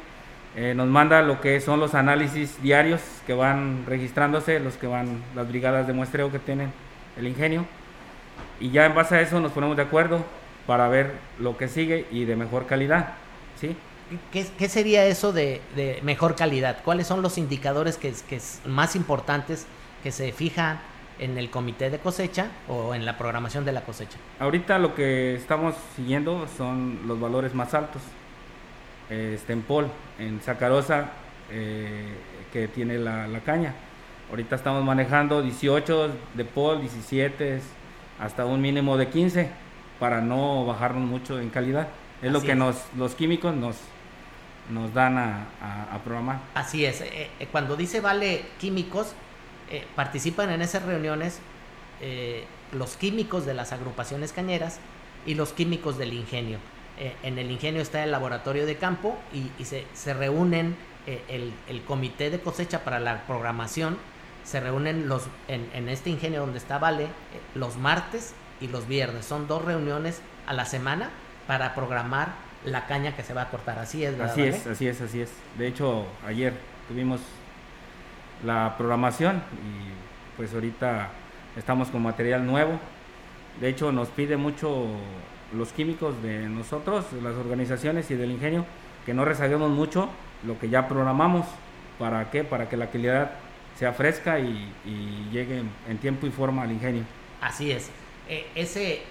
[0.56, 5.22] eh, nos manda lo que son los análisis diarios que van registrándose, los que van,
[5.36, 6.72] las brigadas de muestreo que tienen
[7.18, 7.66] el ingenio,
[8.60, 10.24] y ya en base a eso nos ponemos de acuerdo
[10.66, 13.14] para ver lo que sigue y de mejor calidad,
[13.60, 13.76] ¿sí?
[14.32, 16.80] ¿Qué, ¿Qué, sería eso de, de, mejor calidad?
[16.84, 19.68] ¿Cuáles son los indicadores que, que más importantes
[20.02, 20.80] que se fijan
[21.20, 24.18] en el comité de cosecha o en la programación de la cosecha?
[24.40, 28.02] Ahorita lo que estamos siguiendo son los valores más altos.
[29.10, 29.88] Este, en Pol,
[30.20, 31.12] en Sacarosa,
[31.52, 32.14] eh,
[32.54, 33.74] que tiene la, la, caña.
[34.30, 37.62] Ahorita estamos manejando 18 de Pol, 17,
[38.20, 39.50] hasta un mínimo de 15,
[40.00, 41.88] para no bajarnos mucho en calidad.
[42.22, 42.58] Es Así lo que es.
[42.58, 43.78] nos, los químicos nos,
[44.70, 46.40] nos dan a, a, a programar.
[46.54, 47.02] Así es.
[47.02, 49.16] Eh, eh, cuando dice Vale Químicos,
[49.72, 51.40] eh, participan en esas reuniones
[52.02, 54.80] eh, los químicos de las agrupaciones cañeras
[55.28, 56.58] y los químicos del ingenio.
[57.00, 60.76] Eh, en el ingenio está el laboratorio de campo y, se, se, reúnen
[61.08, 63.98] eh, el, el, comité de cosecha para la programación,
[64.44, 67.08] se reúnen los, en, en este ingenio donde está Vale eh,
[67.56, 69.26] los martes y los viernes.
[69.26, 71.10] Son dos reuniones a la semana
[71.48, 72.34] para programar
[72.66, 73.80] la caña que se va a cortar.
[73.80, 75.32] Así es, Así es, así es, así es.
[75.58, 76.54] De hecho, ayer
[76.90, 77.22] tuvimos
[78.46, 81.12] la programación y pues ahorita
[81.56, 82.78] estamos con material nuevo.
[83.62, 84.88] De hecho, nos pide mucho
[85.54, 88.66] los químicos de nosotros, las organizaciones y del ingenio,
[89.06, 90.10] que no rezaguemos mucho
[90.44, 91.46] lo que ya programamos.
[91.98, 92.44] ¿Para qué?
[92.44, 93.32] Para que la calidad
[93.78, 94.72] sea fresca y,
[95.32, 97.04] llegue en, tiempo y forma al ingenio.
[97.42, 97.90] Así es.
[98.28, 99.02] Eh, ese,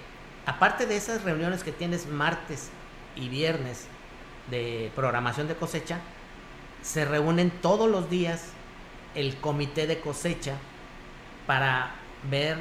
[0.47, 2.71] aparte de esas reuniones que tienes martes
[3.17, 3.87] y viernes
[4.51, 5.99] de programación de cosecha,
[6.83, 8.53] se reúnen todos los días
[9.15, 10.55] el comité de cosecha
[11.47, 11.93] para
[12.31, 12.59] ver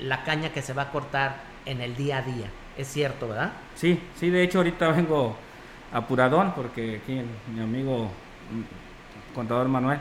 [0.00, 2.50] la caña que se va a cortar en el día a día.
[2.76, 3.52] Es cierto, ¿verdad?
[3.74, 5.36] Sí, sí, de hecho ahorita vengo
[5.92, 7.22] apuradón porque aquí
[7.54, 8.10] mi amigo
[9.34, 10.00] contador Manuel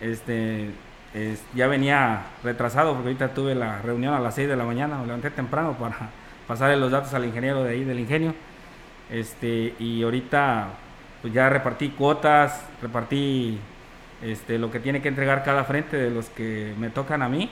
[0.00, 0.70] este
[1.54, 5.06] ya venía retrasado porque ahorita tuve la reunión a las 6 de la mañana, me
[5.06, 6.10] levanté temprano para
[6.48, 8.34] pasarle los datos al ingeniero de ahí del ingenio.
[9.10, 10.68] Este, y ahorita
[11.20, 13.58] pues ya repartí cuotas, repartí
[14.22, 17.50] este, lo que tiene que entregar cada frente de los que me tocan a mí,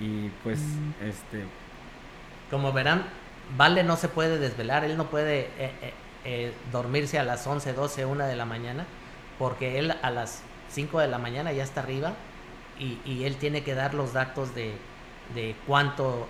[0.00, 1.08] Y pues, mm.
[1.08, 1.44] este...
[2.50, 3.04] Como verán,
[3.56, 5.92] Vale no se puede desvelar, él no puede eh, eh,
[6.24, 8.84] eh, dormirse a las 11, 12, 1 de la mañana,
[9.38, 12.14] porque él a las 5 de la mañana ya está arriba
[12.78, 14.74] y, él tiene que dar los datos de,
[15.34, 16.28] de cuánto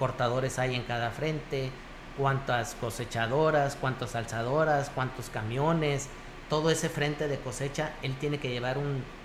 [0.00, 1.70] cortadores hay en cada frente,
[2.18, 6.08] cuántas cosechadoras, cuántas alzadoras, cuántos camiones,
[6.48, 8.78] todo ese frente de cosecha, él tiene que llevar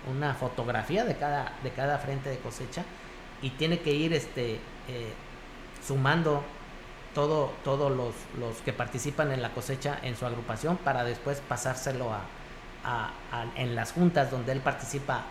[0.08, 2.84] una fotografía de cada, de cada frente de cosecha
[3.42, 4.60] y tiene que ir este,
[5.86, 6.44] sumando
[7.16, 12.12] todo, todos los, los, que participan en la cosecha en su agrupación para después pasárselo
[12.14, 12.22] a,
[13.56, 15.24] en las juntas donde él participa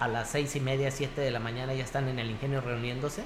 [0.00, 3.22] a las seis y media, siete de la mañana ya están en el ingenio reuniéndose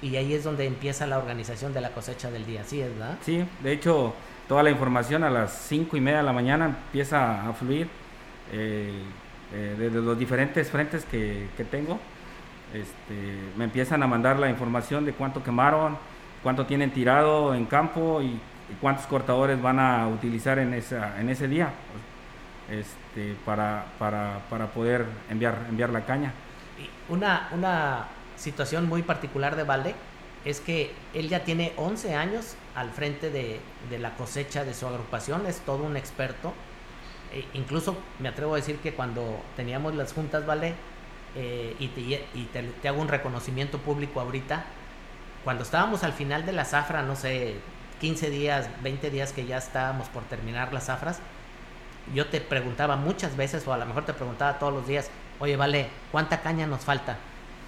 [0.00, 3.18] y ahí es donde empieza la organización de la cosecha del día, ¿sí es verdad?
[3.24, 4.12] Sí, de hecho
[4.48, 7.86] toda la información a las cinco y media de la mañana empieza a fluir
[8.52, 8.92] eh,
[9.54, 12.00] eh, desde los diferentes frentes que, que tengo.
[12.74, 15.96] Este, me empiezan a mandar la información de cuánto quemaron,
[16.42, 18.40] cuánto tienen tirado en campo y,
[18.80, 21.74] cuántos cortadores van a utilizar en, esa, en ese día
[22.70, 26.32] este, para, para, para poder enviar, enviar la caña.
[27.10, 29.94] Una, una situación muy particular de Valde
[30.46, 34.86] es que él ya tiene 11 años al frente de, de la cosecha de su
[34.86, 36.54] agrupación, es todo un experto.
[37.32, 40.74] E incluso me atrevo a decir que cuando teníamos las juntas, Vale,
[41.34, 44.64] eh, y, te, y te, te, hago un reconocimiento público ahorita,
[45.44, 47.56] cuando estábamos al final de la zafra, no sé,
[48.00, 51.20] 15 días, 20 días que ya estábamos por terminar las zafras,
[52.14, 55.56] yo te preguntaba muchas veces, o a lo mejor te preguntaba todos los días, oye,
[55.56, 57.16] vale, ¿cuánta caña nos falta?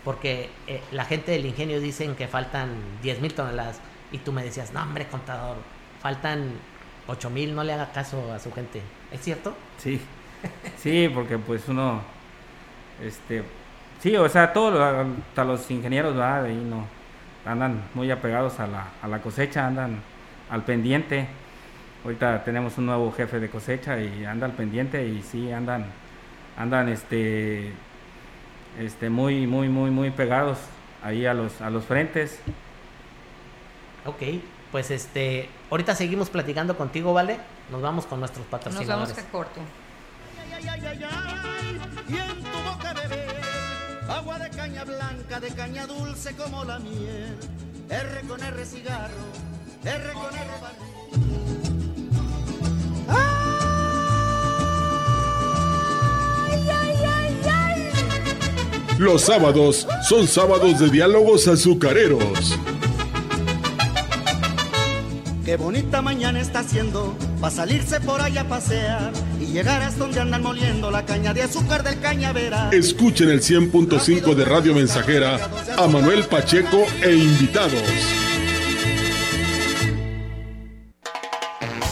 [0.05, 2.71] Porque eh, la gente del ingenio dicen que faltan
[3.03, 3.81] 10 mil toneladas,
[4.13, 5.57] y tú me decías, no, hombre, contador,
[6.01, 6.53] faltan
[7.07, 8.83] 8 mil, no le haga caso a su gente.
[9.13, 9.55] ¿Es cierto?
[9.79, 10.01] Sí,
[10.79, 12.03] sí, porque pues uno,
[13.03, 13.43] este,
[14.01, 16.15] sí, o sea, todos, hasta los ingenieros.
[16.15, 16.87] De ahí no
[17.45, 20.01] andan muy apegados a la, a la cosecha, andan
[20.51, 21.27] al pendiente.
[22.05, 25.87] Ahorita tenemos un nuevo jefe de cosecha y anda al pendiente y sí andan,
[26.57, 27.73] andan este,
[28.79, 30.59] este muy, muy, muy, muy pegados
[31.03, 32.41] ahí a los, a los frentes.
[34.05, 34.23] Ok,
[34.71, 37.39] pues este, ahorita seguimos platicando contigo, ¿vale?
[37.71, 38.89] Nos vamos con nuestros patrocinadores.
[38.89, 39.61] Nos vamos que corto.
[44.85, 47.37] Caña blanca, de caña dulce como la miel.
[47.88, 49.12] R con R cigarro,
[49.85, 50.44] R con R
[58.99, 62.57] Los sábados son sábados de diálogos azucareros.
[65.44, 69.12] Qué bonita mañana está haciendo para salirse por allá a pasear
[69.55, 72.75] y llegar hasta donde andan moliendo la caña de azúcar del cañaveral.
[72.75, 75.38] Escuchen el 100.5 de Radio Mensajera
[75.77, 77.83] a Manuel Pacheco e invitados.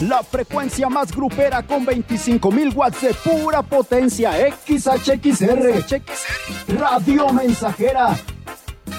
[0.01, 4.33] La frecuencia más grupera con 25.000 watts de pura potencia
[4.65, 5.85] XHXR.
[6.77, 8.17] Radio Mensajera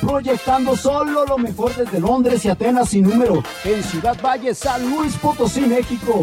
[0.00, 5.14] proyectando solo lo mejor desde Londres y Atenas sin número, en Ciudad Valle, San Luis
[5.16, 6.22] Potosí, México.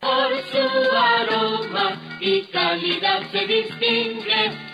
[0.00, 4.73] Por su aroma y calidad se distingue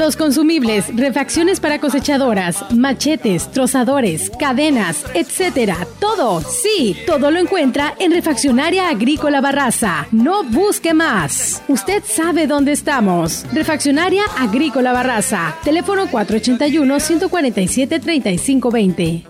[0.00, 5.86] Los consumibles, refacciones para cosechadoras, machetes, trozadores, cadenas, etcétera.
[6.00, 10.06] Todo, sí, todo lo encuentra en Refaccionaria Agrícola Barraza.
[10.10, 11.62] No busque más.
[11.68, 13.44] Usted sabe dónde estamos.
[13.52, 15.54] Refaccionaria Agrícola Barraza.
[15.64, 19.29] Teléfono 481 147 3520.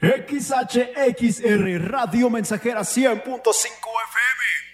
[0.00, 4.66] XHXR Radio Mensajera 100.5 FM.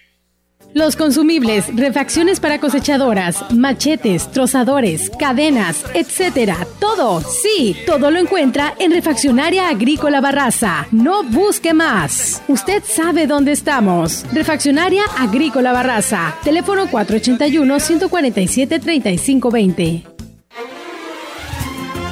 [0.73, 6.65] Los consumibles, refacciones para cosechadoras, machetes, trozadores, cadenas, etcétera.
[6.79, 10.87] Todo, sí, todo lo encuentra en Refaccionaria Agrícola Barraza.
[10.91, 12.41] No busque más.
[12.47, 14.25] Usted sabe dónde estamos.
[14.33, 16.35] Refaccionaria Agrícola Barraza.
[16.43, 20.12] Teléfono 481 147 3520.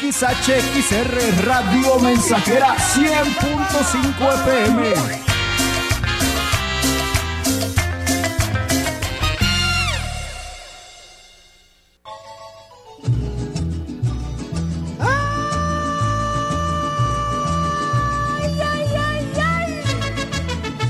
[0.00, 5.28] XHXR Radio Mensajera 100.5 FM.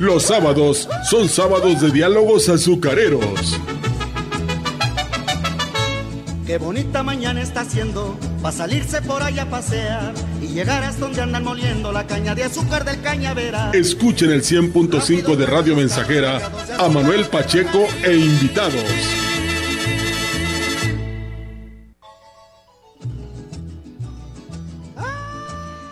[0.00, 3.58] Los sábados son sábados de diálogos azucareros
[6.48, 11.20] Qué bonita mañana está haciendo para salirse por allá a pasear y llegar hasta donde
[11.20, 13.74] andan moliendo la caña de azúcar del cañaveral.
[13.74, 16.40] Escuchen el 100.5 de Radio Mensajera
[16.78, 18.82] a Manuel Pacheco e invitados.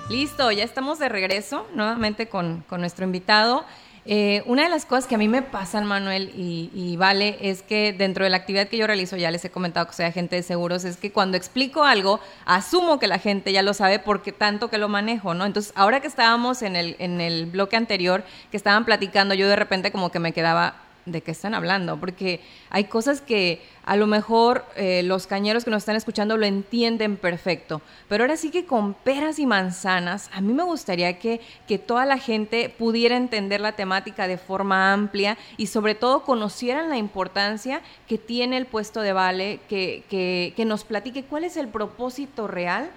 [0.09, 3.67] Listo, ya estamos de regreso nuevamente con, con nuestro invitado.
[4.09, 7.93] Eh, una de las cosas que a mí me pasan, Manuel y, Vale, es que
[7.93, 10.45] dentro de la actividad que yo realizo, ya les he comentado que soy agente de
[10.45, 14.71] seguros, es que cuando explico algo, asumo que la gente ya lo sabe porque tanto
[14.71, 15.45] que lo manejo, ¿no?
[15.45, 19.57] Entonces, ahora que estábamos en el, en el bloque anterior, que estaban platicando, yo de
[19.57, 20.77] repente como que me quedaba,
[21.07, 25.71] de qué están hablando, porque hay cosas que a lo mejor eh, los cañeros que
[25.71, 30.41] nos están escuchando lo entienden perfecto, pero ahora sí que con peras y manzanas, a
[30.41, 35.39] mí me gustaría que, que toda la gente pudiera entender la temática de forma amplia
[35.57, 40.83] y sobre todo conocieran la importancia que tiene el puesto de vale, que, que, nos
[40.83, 42.91] platique cuál es el propósito real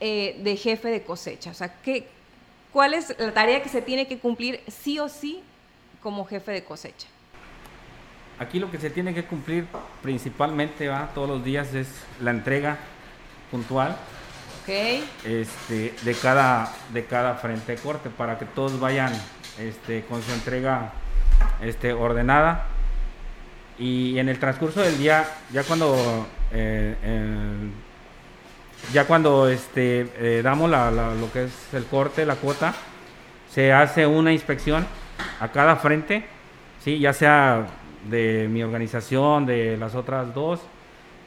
[0.00, 2.08] eh, de jefe de cosecha, o sea, ¿qué,
[2.72, 5.42] cuál es la tarea que se tiene que cumplir sí o sí
[6.02, 7.08] como jefe de cosecha.
[8.40, 9.66] Aquí lo que se tiene que cumplir
[10.02, 11.08] principalmente ¿va?
[11.14, 11.88] todos los días es
[12.20, 12.76] la entrega
[13.50, 13.96] puntual.
[15.24, 19.12] Este, de, cada, de cada frente de corte para que todos vayan
[19.58, 20.92] este, con su entrega
[21.62, 22.66] este, ordenada.
[23.78, 27.70] Y en el transcurso del día, ya cuando eh, el-
[28.92, 32.74] ya cuando este eh, damos la- la- lo que es el corte, la cuota,
[33.52, 34.86] se hace una inspección
[35.40, 36.24] a cada frente,
[36.84, 37.66] sí, ya sea
[38.10, 40.60] de mi organización, de las otras dos,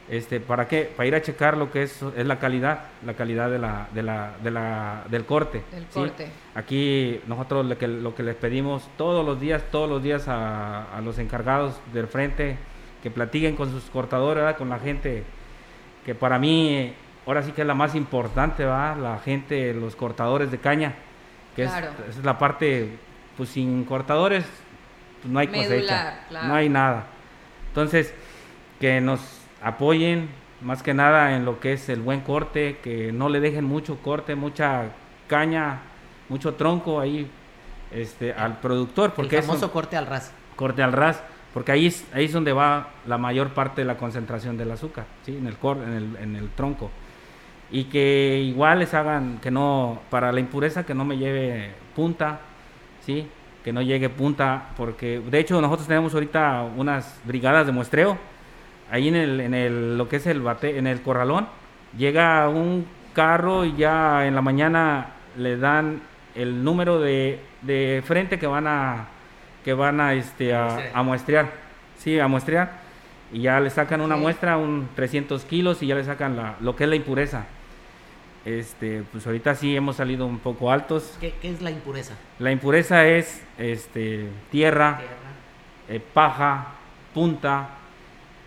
[0.09, 0.91] este, ¿para qué?
[0.95, 4.03] Para ir a checar lo que es, es la calidad, la calidad de la, de
[4.03, 5.61] la, de la, del corte.
[5.71, 5.88] Del ¿sí?
[5.93, 6.27] corte.
[6.55, 10.95] Aquí nosotros lo que, lo que les pedimos todos los días, todos los días a,
[10.95, 12.57] a los encargados del frente,
[13.01, 14.57] que platiquen con sus cortadores, ¿verdad?
[14.57, 15.23] con la gente,
[16.05, 16.93] que para mí
[17.25, 18.97] ahora sí que es la más importante, ¿verdad?
[18.97, 20.95] la gente, los cortadores de caña,
[21.55, 21.91] que es- Claro.
[22.09, 22.97] es, la parte,
[23.38, 24.45] pues sin cortadores
[25.22, 26.47] pues, no hay Medular, cosecha, claro.
[26.47, 27.07] no hay nada.
[27.67, 28.13] Entonces,
[28.80, 29.22] que nos
[29.61, 30.30] apoyen
[30.61, 33.97] más que nada en lo que es el buen corte, que no le dejen mucho
[33.97, 34.89] corte, mucha
[35.28, 35.80] caña,
[36.30, 37.30] mucho tronco ahí
[37.91, 40.32] este, al productor, porque el es famoso un corte al ras.
[40.55, 41.22] corte al ras,
[41.53, 45.05] porque ahí es, ahí es donde va la mayor parte de la concentración del azúcar,
[45.26, 45.36] ¿sí?
[45.36, 46.91] en, el cor, en, el, en el tronco.
[47.72, 52.41] Y que igual les hagan, que no, para la impureza, que no me lleve punta,
[53.05, 53.28] ¿sí?
[53.64, 58.18] Que no llegue punta, porque de hecho nosotros tenemos ahorita unas brigadas de muestreo,
[58.89, 61.47] ahí en el, en el, lo que es el bate, en el corralón,
[61.97, 65.07] llega un carro y ya en la mañana
[65.38, 66.01] le dan
[66.36, 69.07] el número de, de frente que van a
[69.64, 70.91] que van a este a, Muestrear.
[70.95, 71.51] a muestrear,
[71.97, 72.82] sí, a muestrear
[73.32, 76.76] y ya le sacan una muestra, un 300 kilos y ya le sacan la, lo
[76.76, 77.45] que es la impureza.
[78.44, 81.16] Este, pues ahorita sí hemos salido un poco altos.
[81.20, 82.16] ¿Qué, qué es la impureza?
[82.39, 85.00] La impureza es este tierra,
[85.88, 86.70] eh, paja,
[87.14, 87.70] punta,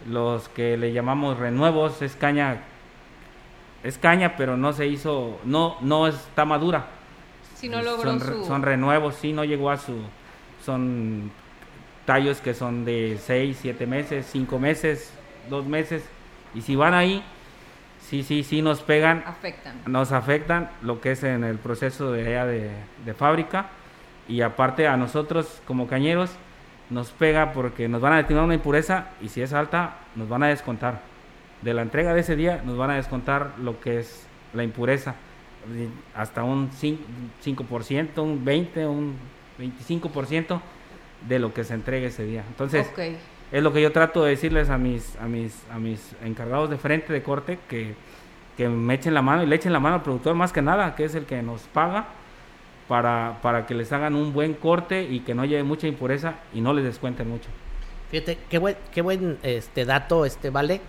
[0.09, 2.63] los que le llamamos renuevos, es caña,
[3.83, 6.87] es caña, pero no se hizo, no, no está madura.
[7.55, 8.45] Si no logró son, su...
[8.45, 9.97] son renuevos, sí, no llegó a su,
[10.65, 11.31] son
[12.05, 15.13] tallos que son de 6, 7 meses, 5 meses,
[15.49, 16.03] 2 meses,
[16.55, 17.23] y si van ahí,
[18.09, 19.81] sí, sí, sí nos pegan, afectan.
[19.87, 22.71] nos afectan lo que es en el proceso de, allá de,
[23.05, 23.67] de fábrica
[24.29, 26.31] y aparte a nosotros como cañeros
[26.91, 30.43] nos pega porque nos van a determinar una impureza y si es alta nos van
[30.43, 31.01] a descontar.
[31.63, 35.15] De la entrega de ese día nos van a descontar lo que es la impureza,
[36.15, 36.99] hasta un 5%,
[37.45, 39.17] 5%, un 20%, un
[39.59, 40.61] 25%
[41.27, 42.45] de lo que se entregue ese día.
[42.49, 42.87] Entonces.
[43.53, 46.77] Es lo que yo trato de decirles a mis, a mis, a mis encargados de
[46.77, 47.95] frente de corte que,
[48.57, 50.95] que me echen la mano y le echen la mano al productor más que nada,
[50.97, 52.07] que es el que nos paga
[52.89, 56.61] para, para que les hagan un buen corte y que no lleve mucha impureza y
[56.61, 57.49] no les descuenten mucho.
[58.11, 60.81] Fíjate, qué buen, qué buen este dato, este vale,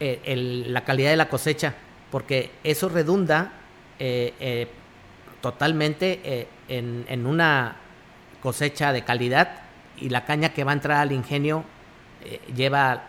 [0.00, 1.74] eh, la calidad de la cosecha,
[2.10, 3.52] porque eso redunda
[3.98, 4.68] eh, eh,
[5.40, 7.76] totalmente en, en una
[8.42, 9.62] cosecha de calidad
[9.96, 11.64] y la caña que va a entrar al ingenio
[12.26, 13.04] eh, lleva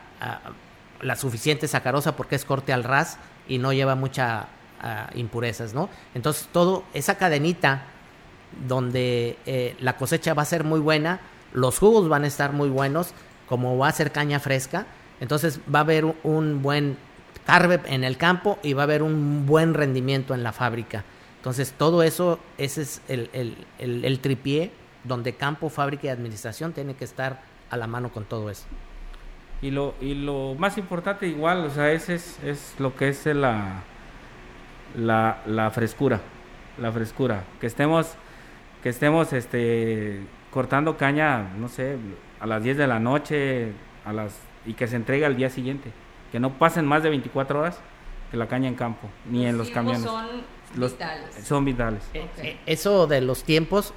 [1.01, 4.47] la suficiente sacarosa porque es corte al ras y no lleva mucha
[4.82, 5.89] ah, impurezas, ¿no?
[6.13, 7.84] Entonces todo esa cadenita
[8.68, 11.20] donde eh, la cosecha va a ser muy buena,
[11.53, 13.13] los jugos van a estar muy buenos,
[13.47, 14.86] como va a ser caña fresca,
[15.20, 16.97] entonces va a haber un, buen
[17.45, 21.03] carbe en el campo y va a haber un buen rendimiento en la fábrica.
[21.38, 24.72] Entonces todo eso, ese es el, el, el, el tripié
[25.03, 28.65] donde campo, fábrica y administración tiene que estar a la mano con todo eso.
[29.62, 33.26] Y lo, y lo más importante igual, o sea, ese es, es lo que es
[33.26, 33.82] la,
[34.95, 36.22] la, la frescura,
[36.80, 38.14] la frescura, que estemos,
[38.84, 41.97] que estemos este, cortando caña, no sé,
[42.39, 43.72] a las 10 de la noche,
[44.05, 45.91] a las, y que se entregue al día siguiente,
[46.32, 47.80] que no pasen más de 24 horas
[48.30, 50.03] que la caña en campo, ni en los camiones.
[50.03, 50.26] son
[50.76, 51.36] Los- vitales.
[51.45, 52.03] Son vitales.
[52.14, 52.43] Ok.
[52.43, 53.93] Eh, Eso de los tiempos eh,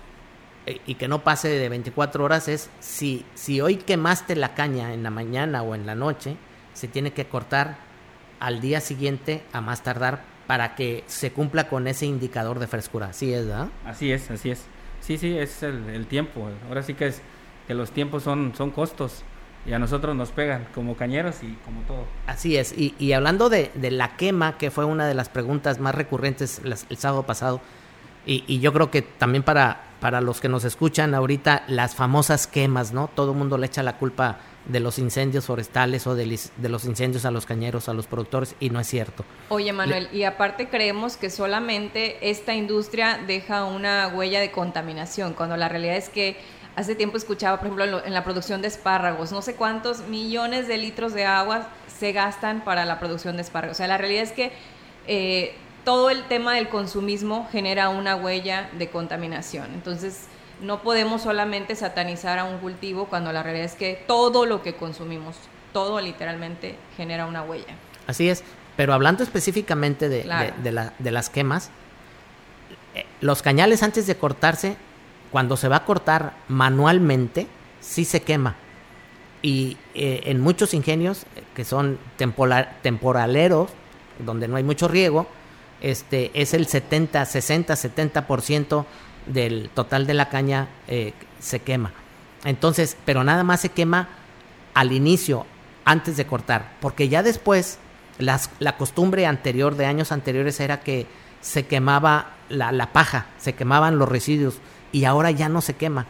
[0.87, 5.03] y que no pase de 24 horas es si, si hoy quemaste la caña en
[5.03, 6.37] la mañana o en la noche,
[6.75, 7.77] se tiene que cortar
[8.39, 13.07] al día siguiente a más tardar para que se cumpla con ese indicador de frescura.
[13.09, 13.69] Así es, ¿verdad?
[13.85, 14.65] Así es, así es.
[15.01, 16.49] Sí, sí, es el, el tiempo.
[16.69, 17.23] Ahora sí que es
[17.67, 19.23] que los tiempos son, son costos
[19.67, 22.05] y a nosotros nos pegan como cañeros y como todo.
[22.27, 22.73] Así es.
[22.77, 26.61] Y, y hablando de, de la quema, que fue una de las preguntas más recurrentes
[26.65, 27.61] las- el sábado pasado,
[28.33, 32.47] y, y yo creo que también para, para los que nos escuchan ahorita, las famosas
[32.47, 33.09] quemas, ¿no?
[33.09, 36.27] Todo el mundo le echa la culpa de los incendios forestales o de,
[36.69, 39.25] los incendios a los cañeros, a los productores, y no es cierto.
[39.49, 45.57] Oye, Manuel, y aparte creemos que solamente esta industria deja una huella de contaminación, cuando
[45.57, 46.37] la realidad es que
[46.77, 50.07] hace tiempo escuchaba, por ejemplo, en, lo- en la producción de espárragos, no sé cuántos
[50.09, 51.69] millones de litros de agua
[51.99, 53.77] se gastan para la producción de espárragos.
[53.77, 54.53] O sea, la realidad es que
[55.07, 55.55] eh,
[55.85, 59.73] todo el tema del consumismo genera una huella de contaminación.
[59.75, 60.27] Entonces,
[60.63, 64.75] no podemos solamente satanizar a un cultivo cuando la realidad es que todo lo que
[64.75, 65.37] consumimos,
[65.73, 67.75] todo literalmente genera una huella.
[68.07, 68.45] Así es,
[68.77, 70.25] pero hablando específicamente de,
[70.63, 71.71] de, la, de las quemas,
[72.95, 74.77] eh, los cañales antes de cortarse,
[75.31, 77.47] cuando se va a cortar manualmente,
[77.81, 78.57] sí se quema.
[79.43, 81.99] Y eh, en muchos ingenios eh, que son
[82.83, 83.71] temporaleros,
[84.19, 85.27] donde no hay mucho riego,
[85.81, 88.85] este, es el 70, 60, 70%
[89.27, 91.93] del total de la caña eh, se quema.
[92.45, 94.09] Entonces, pero nada más se quema
[94.75, 95.47] al inicio,
[95.85, 97.79] antes de cortar, porque ya después
[98.19, 101.07] las, la costumbre anterior de años anteriores era que
[101.41, 104.59] se quemaba la, la paja, se quemaban los residuos
[104.93, 106.07] y ahora ya no se quema.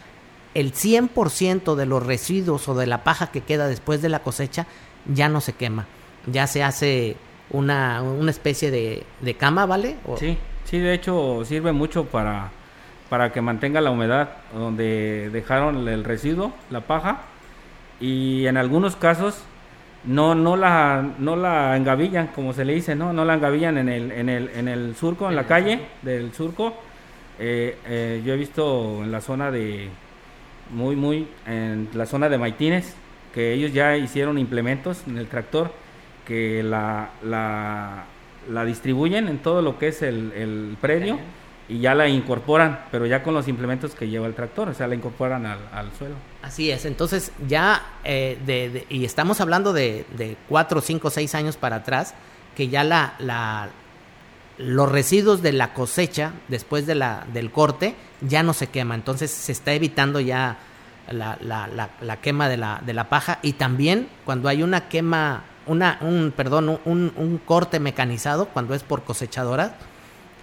[0.55, 4.66] El 100% de los residuos o de la paja que queda después de la cosecha
[5.07, 5.87] ya no se quema,
[6.27, 7.16] ya se hace
[7.51, 9.96] una, una especie de, de cama, ¿vale?
[10.18, 12.51] Sí, sí, de hecho sirve mucho para,
[13.09, 17.22] para que mantenga la humedad donde dejaron el residuo, la paja,
[18.01, 19.42] y en algunos casos
[20.05, 23.12] no, no, la, no la engavillan, como se le dice, ¿no?
[23.12, 26.74] No la engavillan en el, en el, en el surco, en la calle del surco.
[27.38, 29.88] Eh, eh, yo he visto en la zona de,
[30.72, 32.94] muy, muy, en la zona de Maitines,
[33.34, 35.72] que ellos ya hicieron implementos en el tractor
[36.31, 41.18] que la, la, distribuyen en todo lo que es el, el predio
[41.68, 44.87] y ya la incorporan, pero ya con los implementos que lleva el tractor, o sea,
[44.87, 46.14] la incorporan al, suelo.
[46.41, 51.57] Así es, entonces ya, eh, de, y estamos hablando de, de cuatro, cinco, seis años
[51.57, 52.14] para atrás,
[52.55, 53.70] que ya la, la,
[54.57, 59.33] los residuos de la cosecha después de la, del corte ya no se quema, entonces
[59.33, 60.59] se está evitando ya
[61.11, 65.43] la, la, la quema de la, de la paja y también cuando hay una quema
[65.66, 69.76] una, un, perdón, un, un corte mecanizado cuando es por cosechadora,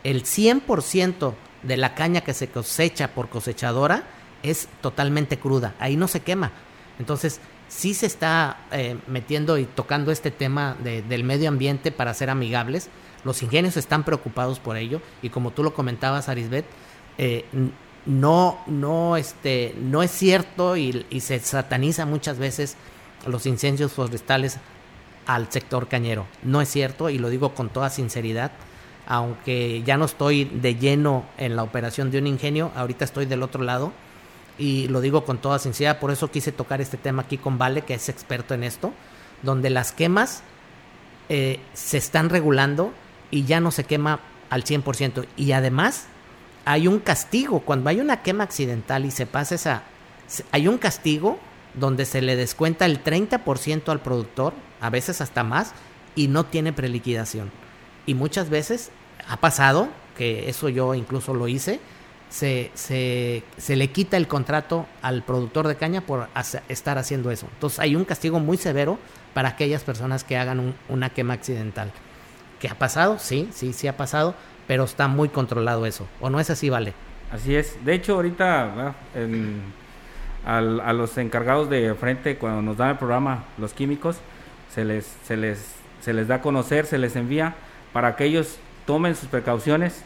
[0.04, 4.04] el 100% de la caña que se cosecha por cosechadora
[4.44, 6.52] es totalmente cruda, ahí no se quema.
[7.00, 12.14] Entonces, sí se está eh, metiendo y tocando este tema de, del medio ambiente para
[12.14, 12.90] ser amigables.
[13.24, 16.66] Los ingenios están preocupados por ello y como tú lo comentabas, Arisbet,
[17.18, 17.46] eh,
[18.06, 22.78] no, no, este, no es cierto y, y se sataniza muchas veces
[23.26, 24.60] los incendios forestales
[25.28, 26.26] al sector cañero.
[26.42, 28.52] No es cierto y lo digo con toda sinceridad,
[29.06, 33.44] aunque ya no estoy de lleno en la operación de un ingenio, ahorita estoy del
[33.44, 33.92] otro lado
[34.58, 37.82] y lo digo con toda sinceridad, por eso quise tocar este tema aquí con Vale,
[37.82, 38.92] que es experto en esto,
[39.44, 40.42] donde las quemas
[41.30, 42.92] eh, se están regulando
[43.30, 44.20] y ya no se quema
[44.50, 45.26] al 100%.
[45.36, 46.08] Y además
[46.66, 49.84] hay un castigo, cuando hay una quema accidental y se pasa esa...
[50.52, 51.40] Hay un castigo
[51.74, 55.74] donde se le descuenta el 30% al productor, a veces hasta más,
[56.16, 57.52] y no tiene preliquidación.
[58.06, 58.92] Y muchas veces
[59.28, 61.80] ha pasado, que eso yo incluso lo hice,
[62.30, 66.28] se, se, se le quita el contrato al productor de caña por
[66.68, 67.48] estar haciendo eso.
[67.54, 69.00] Entonces hay un castigo muy severo
[69.34, 71.92] para aquellas personas que hagan una quema accidental.
[72.60, 73.20] ¿Qué ha pasado?
[73.20, 74.34] Sí, sí, sí ha pasado,
[74.68, 76.08] pero está muy controlado eso.
[76.20, 76.94] ¿O no es así, Vale?
[77.32, 77.84] Así es.
[77.84, 79.62] De hecho, ahorita en
[80.48, 84.18] a los encargados de frente cuando nos dan el programa, los químicos,
[84.70, 87.56] se les, se les, se les da a conocer, se les envía
[87.94, 90.04] para que ellos tomen sus precauciones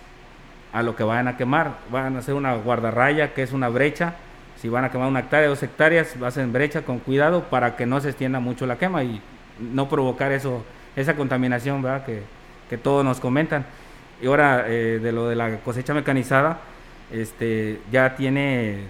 [0.73, 1.77] a lo que vayan a quemar.
[1.91, 4.15] Van a hacer una guardarraya, que es una brecha.
[4.57, 7.99] Si van a quemar una hectárea, dos hectáreas, hacen brecha con cuidado para que no
[7.99, 9.21] se extienda mucho la quema y
[9.59, 10.63] no provocar eso,
[10.95, 12.05] esa contaminación ¿verdad?
[12.05, 12.23] Que,
[12.69, 13.65] que todos nos comentan.
[14.21, 16.59] Y ahora eh, de lo de la cosecha mecanizada,
[17.11, 18.85] este, ya tiene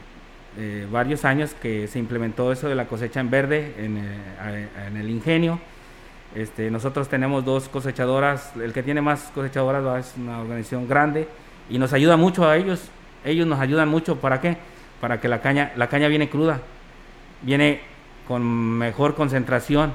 [0.57, 4.67] eh, varios años que se implementó eso de la cosecha en verde en, eh,
[4.99, 5.59] el ingenio.
[6.35, 11.27] Este, nosotros tenemos dos cosechadoras, el que tiene más cosechadoras es una organización grande
[11.69, 12.89] y nos ayuda mucho a ellos.
[13.23, 14.57] Ellos nos ayudan mucho, ¿para qué?
[14.99, 16.61] Para que la caña, la caña viene cruda,
[17.41, 17.81] viene
[18.27, 19.93] con mejor concentración.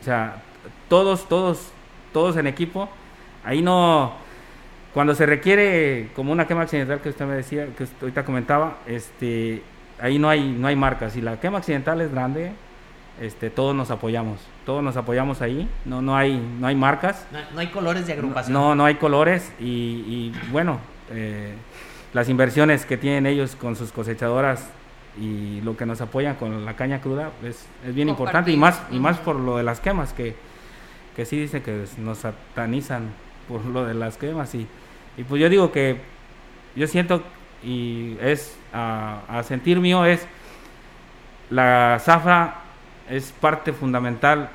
[0.00, 0.42] O sea,
[0.88, 1.70] todos, todos,
[2.12, 2.88] todos en equipo.
[3.44, 4.14] Ahí no,
[4.94, 9.62] cuando se requiere como una quema accidental que usted me decía, que ahorita comentaba, este,
[10.00, 11.12] ahí no hay, no hay marcas.
[11.12, 12.52] Si la quema accidental es grande,
[13.20, 14.40] este, todos nos apoyamos.
[14.66, 15.68] Todos nos apoyamos ahí.
[15.84, 17.26] No, no, hay, no hay marcas.
[17.52, 18.52] No, hay colores de agrupación.
[18.52, 19.52] No, no hay colores.
[19.60, 20.78] Y, bueno,
[21.10, 21.54] eh,
[22.12, 24.66] las inversiones que tienen ellos con sus cosechadoras
[25.20, 28.50] y lo que nos apoyan con la caña cruda es, es bien importante.
[28.50, 30.34] Y más, y más por lo de las quemas, que,
[31.14, 33.10] que sí dicen que nos satanizan
[33.48, 34.54] por lo de las quemas.
[34.54, 34.66] Y,
[35.16, 36.00] y pues yo digo que
[36.74, 37.22] yo siento
[37.64, 40.26] y es a, sentir mío es
[41.50, 42.62] la zafra
[43.08, 44.50] es parte fundamental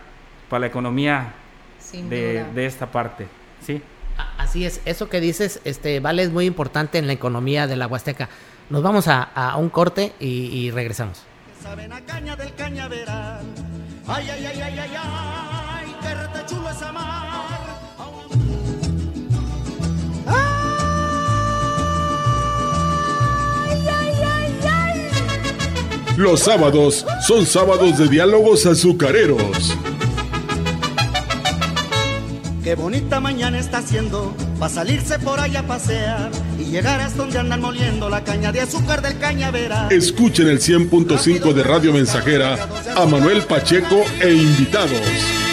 [0.49, 1.33] para la economía
[1.93, 3.27] de, esta parte,
[3.65, 3.81] ¿sí?
[4.37, 7.87] Así es, eso que dices, este, vale, es muy importante en la economía de la
[7.87, 8.27] Huasteca.
[8.69, 11.23] Nos vamos a, a un corte y, y regresamos.
[11.61, 13.45] Saben a caña del cañaveral.
[14.07, 17.29] Ay, ay, ay, ay, ay, ay, qué rete chulo es amar.
[26.19, 29.73] Los sábados son sábados de diálogos azucareros.
[32.61, 37.39] Qué bonita mañana está haciendo para salirse por allá a pasear y llegar hasta donde
[37.39, 39.93] andan moliendo la caña de azúcar del cañaveral.
[39.93, 42.67] Escuchen el 100.5 de Radio Mensajera
[42.97, 45.48] a Manuel Pacheco e invitados.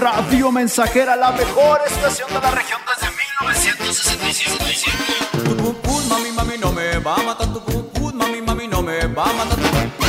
[0.00, 4.56] Radio Mensajera, la mejor estación de la región desde 1965.
[5.44, 8.66] Tu pum pum, mami, mami, no me va a matar tu pum pum, mami, mami,
[8.66, 10.04] no me va a matar tu pum pum.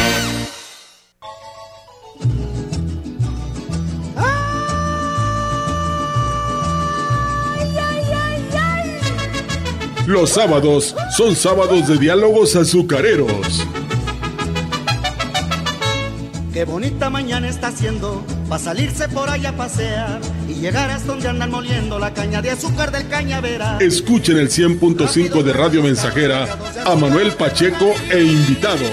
[10.07, 13.65] Los sábados son sábados de diálogos azucareros.
[16.53, 21.27] Qué bonita mañana está haciendo para salirse por allá a pasear y llegar hasta donde
[21.27, 23.81] andan moliendo la caña de azúcar del cañaveral.
[23.81, 26.47] Escuchen el 100.5 de Radio Mensajera
[26.85, 28.91] a Manuel Pacheco e invitados.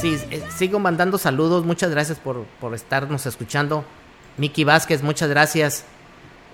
[0.00, 1.64] Sí, eh, sigo mandando saludos.
[1.64, 3.84] Muchas gracias por, por estarnos escuchando.
[4.36, 5.84] Miki Vázquez, muchas gracias.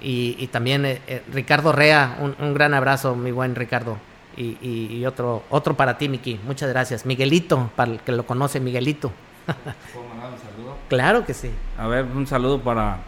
[0.02, 3.98] Y, y también eh, eh, Ricardo Rea, un, un, gran abrazo, mi buen Ricardo.
[4.36, 6.40] Y, y, y, otro, otro para ti, Miki.
[6.44, 7.06] Muchas gracias.
[7.06, 9.12] Miguelito, para el que lo conoce, Miguelito.
[9.92, 10.76] ¿Puedo mandar un saludo?
[10.88, 11.50] Claro que sí.
[11.78, 12.98] A ver, un saludo para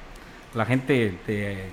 [0.54, 1.70] la gente de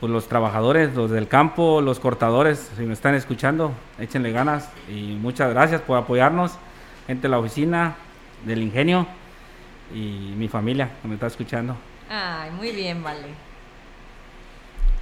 [0.00, 5.16] pues, los trabajadores, los del campo, los cortadores, si me están escuchando, échenle ganas y
[5.20, 6.52] muchas gracias por apoyarnos,
[7.06, 7.96] gente de la oficina,
[8.44, 9.06] del ingenio
[9.94, 11.76] y mi familia que me está escuchando.
[12.08, 13.49] Ay, muy bien, vale.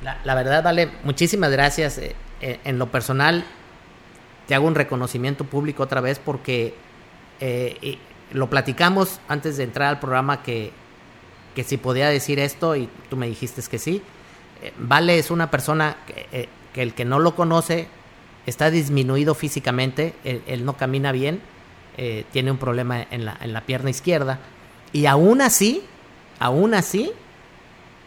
[0.03, 1.99] La, verdad, vale, muchísimas gracias.
[1.99, 3.45] Eh, eh, en lo personal,
[4.47, 6.75] te hago un reconocimiento público otra vez porque
[7.41, 7.99] eh,
[8.33, 10.73] lo platicamos antes de entrar al programa que,
[11.57, 14.03] que si podía decir esto y tú me dijiste que sí.
[14.79, 17.89] Vale es una persona que, el que no lo conoce
[18.47, 21.41] está disminuido físicamente, él, él no camina bien,
[22.33, 24.39] tiene un problema en la, en la pierna izquierda
[24.93, 25.85] y aún así,
[26.39, 27.13] aún así,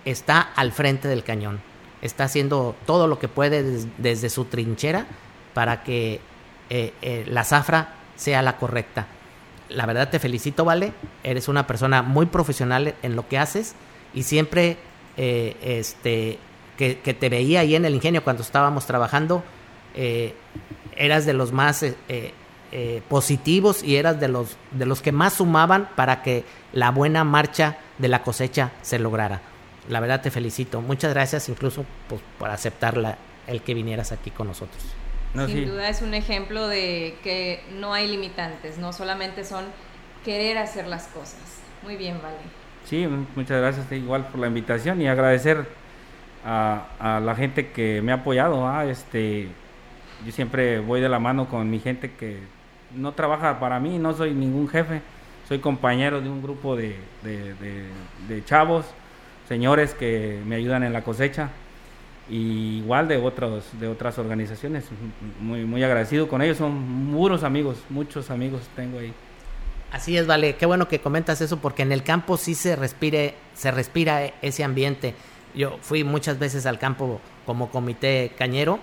[0.04, 1.62] está al frente del cañón.
[2.02, 5.06] Está haciendo todo lo que puede des, desde su trinchera
[5.54, 6.20] para que
[6.70, 9.08] eh, eh, la zafra sea la correcta.
[9.70, 10.94] La verdad te felicito, Vale.
[11.24, 13.76] Eres una persona muy profesional en lo que haces
[14.14, 14.78] y siempre
[15.18, 16.40] eh, este,
[16.78, 19.44] que, que, te veía ahí en el ingenio cuando estábamos trabajando,
[20.96, 21.86] eras de los más
[23.10, 27.78] positivos y eras de los, de los que más sumaban para que la buena marcha
[27.98, 29.42] de la cosecha se lograra.
[29.90, 30.82] La verdad te felicito.
[30.82, 33.18] Muchas gracias incluso pues, por aceptar la,
[33.48, 34.84] el que vinieras aquí con nosotros.
[35.34, 35.66] No, Sin sí.
[35.66, 39.66] duda es un ejemplo de que no hay limitantes, no solamente son
[40.26, 41.40] querer hacer las cosas.
[41.84, 42.36] Muy bien, Vale.
[42.86, 45.68] Sí, muchas gracias igual por la invitación y agradecer
[46.44, 48.68] a, a la gente que me ha apoyado.
[48.68, 48.86] ¿ah?
[48.86, 49.48] Este,
[50.26, 52.40] yo siempre voy de la mano con mi gente que
[52.96, 55.02] no trabaja para mí, no soy ningún jefe,
[55.48, 57.86] soy compañero de un grupo de, de- de-
[58.28, 58.86] de chavos,
[59.52, 61.50] señores que me ayudan en la cosecha
[62.30, 64.86] y igual de otros de otras organizaciones
[65.42, 69.14] muy muy agradecido con ellos son puros amigos muchos amigos tengo ahí
[69.92, 70.56] Así es, vale.
[70.56, 74.64] Qué bueno que comentas eso porque en el campo sí se respire, se respira ese
[74.64, 75.16] ambiente.
[75.54, 78.80] Yo fui muchas veces al campo como comité cañero,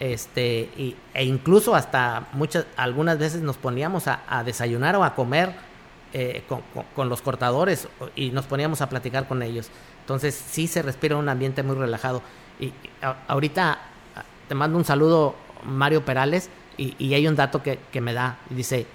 [0.00, 5.54] este, y, e incluso hasta muchas, algunas veces nos poníamos a desayunar o a comer
[6.12, 6.42] eh,
[6.94, 9.68] con, los cortadores y nos poníamos a platicar con ellos.
[10.00, 12.22] Entonces sí se respira un ambiente muy relajado.
[12.58, 12.72] Y,
[13.28, 13.78] ahorita
[14.48, 15.34] te mando un saludo,
[15.64, 18.38] Mario Perales, y, y hay un dato que, que me da.
[18.50, 18.86] Dice,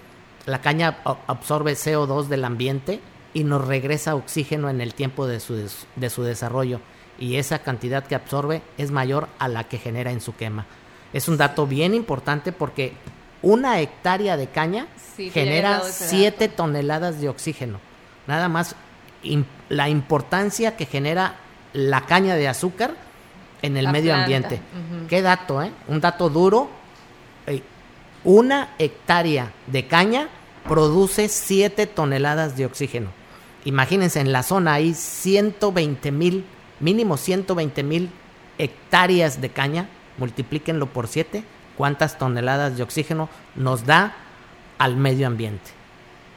[0.46, 3.00] la caña absorbe CO2 del ambiente
[3.34, 6.80] y nos regresa oxígeno en el tiempo de su, de su desarrollo.
[7.18, 10.64] Y esa cantidad que absorbe es mayor a la que genera en su quema.
[11.12, 12.92] Es un dato bien importante porque
[13.42, 17.80] una hectárea de caña Sí, genera dado ese 7 toneladas de oxígeno.
[18.26, 18.74] Nada más
[19.68, 21.36] la importancia que genera
[21.72, 22.94] la caña de azúcar
[23.62, 24.54] en el La medio planta, ambiente.
[24.56, 25.06] ujú.
[25.08, 25.72] Qué dato, ¿eh?
[25.88, 26.68] Un dato duro.
[27.46, 27.62] Eh,
[28.24, 30.28] Una hectárea de caña
[30.68, 33.10] produce 7 toneladas de oxígeno.
[33.64, 36.44] Imagínense, en la zona hay 120 mil,
[36.80, 38.10] mínimo 120 mil
[38.58, 39.88] hectáreas de caña.
[40.18, 41.44] Multiplíquenlo por 7.
[41.76, 44.14] ¿Cuántas toneladas de oxígeno nos da
[44.78, 45.70] al medio ambiente?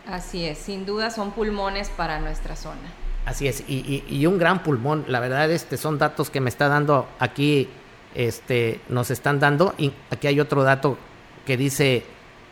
[0.07, 2.79] Así es, sin duda son pulmones para nuestra zona.
[3.25, 3.75] Así es, y,
[4.09, 5.05] y- y un gran pulmón.
[5.07, 7.69] La verdad, este son datos que me está dando aquí,
[8.15, 9.75] este, nos están dando.
[9.77, 10.97] Y aquí hay otro dato
[11.45, 12.03] que dice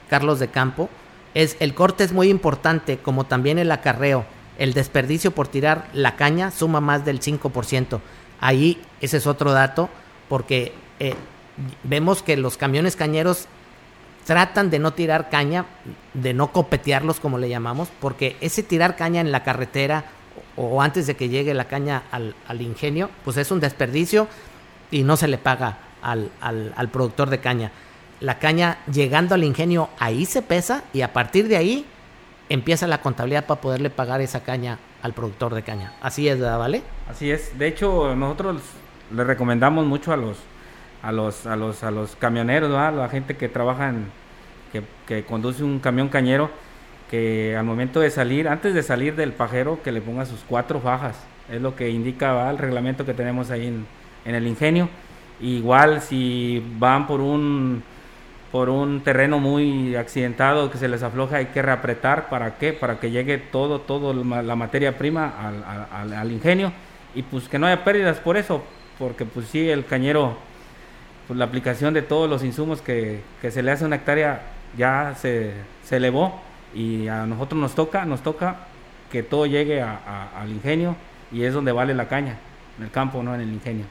[0.09, 0.89] Carlos de Campo.
[1.33, 4.25] Es el corte es muy importante, como también el acarreo.
[4.59, 7.99] El desperdicio por tirar la caña suma más del 5%.
[8.39, 9.89] Ahí ese es otro dato,
[10.29, 11.15] porque eh,
[11.83, 13.47] vemos que los camiones cañeros
[14.25, 15.65] tratan de no tirar caña,
[16.13, 20.05] de no copetearlos como le llamamos, porque ese tirar caña en la carretera
[20.55, 24.27] o, antes de que llegue la caña al, ingenio, pues es un desperdicio
[24.91, 27.71] y no se le paga al, al- al productor de caña.
[28.19, 31.85] La caña llegando al ingenio ahí se pesa y a partir de ahí
[32.49, 35.93] empieza la contabilidad para poderle pagar esa caña al productor de caña.
[36.01, 36.81] Así es, ¿verdad, ¿vale?
[37.09, 37.57] Así es.
[37.57, 38.61] De hecho, nosotros
[39.13, 40.37] le recomendamos mucho a los
[41.01, 43.93] a los a los a los camioneros, a la gente que trabaja
[44.71, 46.49] que, que conduce un camión cañero
[47.09, 50.81] que al momento de salir, antes de salir del pajero, que le ponga sus cuatro
[50.81, 51.15] fajas.
[51.49, 52.51] Es lo que indica ¿verdad?
[52.51, 53.85] el reglamento que tenemos ahí en,
[54.25, 54.89] en el ingenio.
[55.39, 57.83] Igual si van por un
[58.51, 62.29] por un terreno muy accidentado que se les afloja, hay que reapretar.
[62.29, 62.73] ¿Para qué?
[62.73, 66.71] Para que llegue todo, todo la materia prima al- al- al ingenio
[67.13, 68.63] y pues que no haya pérdidas por eso,
[68.99, 70.37] porque pues sí, el cañero,
[71.27, 74.41] pues la aplicación de todos los insumos que, que se le hace a una hectárea
[74.77, 75.53] ya se,
[75.83, 76.41] se elevó
[76.73, 78.67] y a nosotros nos toca, nos toca
[79.11, 80.95] que todo llegue al ingenio
[81.31, 82.37] y es donde vale la caña,
[82.77, 83.85] en el campo, no en el ingenio.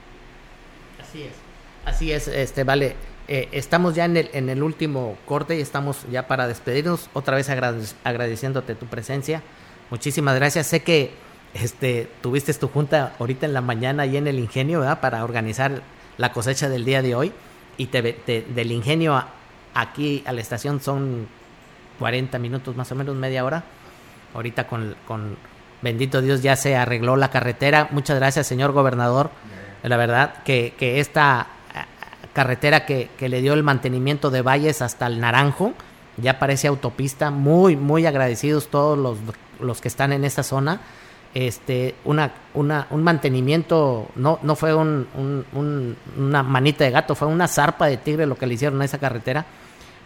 [1.01, 1.33] Así es.
[1.85, 2.95] Así es, este, vale.
[3.29, 7.09] Eh, estamos ya en el, en el último corte y estamos ya para despedirnos.
[7.13, 9.41] Otra vez agrade- agradeciéndote tu presencia.
[9.89, 10.67] Muchísimas gracias.
[10.67, 11.11] Sé que
[11.53, 15.01] este, tuviste tu junta ahorita en la mañana ahí en el ingenio, ¿verdad?
[15.01, 15.81] Para organizar
[16.17, 17.31] la cosecha del día de hoy.
[17.77, 19.27] Y te, te- del ingenio a-
[19.73, 21.27] aquí a la estación son
[21.99, 23.63] 40 minutos, más o menos media hora.
[24.33, 25.37] Ahorita con, con
[25.81, 27.87] bendito Dios ya se arregló la carretera.
[27.91, 29.29] Muchas gracias, señor gobernador.
[29.83, 31.41] La verdad que, que esta
[31.73, 31.85] ah,
[32.33, 35.73] carretera que, que le dio el mantenimiento de Valles hasta el Naranjo
[36.17, 37.29] ya parece autopista.
[37.29, 39.17] Muy, muy agradecidos todos los,
[39.59, 40.81] los que están en esta zona.
[41.45, 47.13] Este, una, una, un mantenimiento, no, no fue un, un- un- una manita de gato,
[47.13, 49.45] fue una zarpa de tigre lo que le hicieron a esa carretera.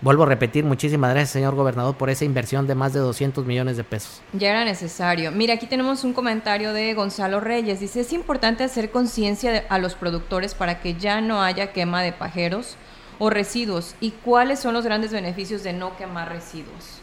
[0.02, 3.78] Vuelvo a repetir, muchísimas gracias, señor gobernador, por esa inversión de más de 200 millones
[3.78, 4.22] de pesos.
[4.34, 5.32] Ya era necesario.
[5.32, 7.80] Mira, aquí tenemos un comentario de Gonzalo Reyes.
[7.80, 12.12] Dice, es importante hacer conciencia a los productores para que ya no haya quema de
[12.12, 12.76] pajeros
[13.20, 13.96] o residuos.
[14.02, 17.00] ¿Y cuáles son los grandes beneficios de no quemar residuos?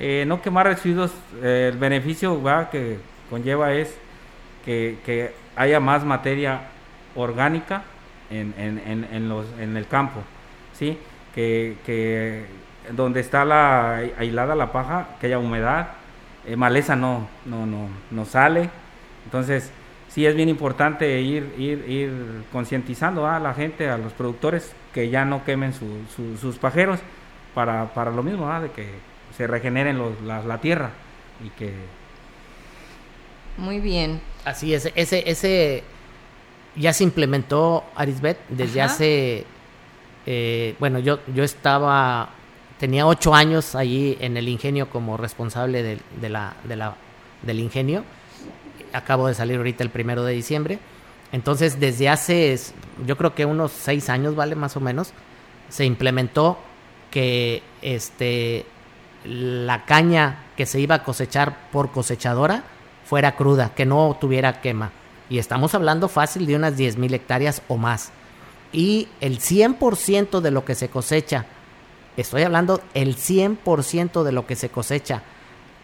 [0.00, 1.12] Eh, no quemar residuos,
[1.42, 2.32] eh, el beneficio
[2.70, 2.98] que
[3.30, 3.96] conlleva es
[4.64, 4.98] que,
[5.56, 6.60] haya más materia
[7.14, 7.82] orgánica
[8.30, 9.04] en, en- en-
[9.60, 10.20] en el campo,
[10.72, 10.98] ¿sí?
[11.34, 12.44] Que, que
[12.90, 15.88] donde está la aislada la paja, que haya humedad,
[16.46, 18.70] eh, maleza no, no, no, no sale,
[19.24, 19.70] entonces
[20.08, 22.12] sí es bien importante ir, ir, ir
[22.50, 26.98] concientizando a la gente, a los productores, que ya no quemen su- su- sus pajeros
[27.54, 28.88] para, para lo mismo, de que
[29.36, 30.90] se regeneren los- la, la tierra
[31.44, 31.72] y que
[33.56, 34.20] Muy bien.
[34.44, 35.84] Así es, ese, ese
[36.76, 38.92] ya se implementó Arisbet desde Ajá.
[38.94, 39.44] hace
[40.24, 42.30] eh, bueno, yo, yo estaba,
[42.78, 46.94] tenía ocho años allí en el ingenio como responsable de, de la, de la,
[47.42, 48.04] del ingenio.
[48.92, 50.78] Acabo de salir ahorita el primero de diciembre.
[51.32, 52.56] Entonces, desde hace,
[53.06, 54.54] yo creo que unos seis años, ¿vale?
[54.54, 55.12] Más o menos,
[55.70, 56.58] se implementó
[57.10, 58.64] que este,
[59.24, 62.64] la caña que se iba a cosechar por cosechadora
[63.04, 64.90] fuera cruda, que no tuviera quema.
[65.28, 68.12] Y estamos hablando fácil de unas 10 mil hectáreas o más.
[68.72, 71.46] Y el 100% de lo que se cosecha,
[72.16, 75.22] estoy hablando el 100% de lo que se cosecha,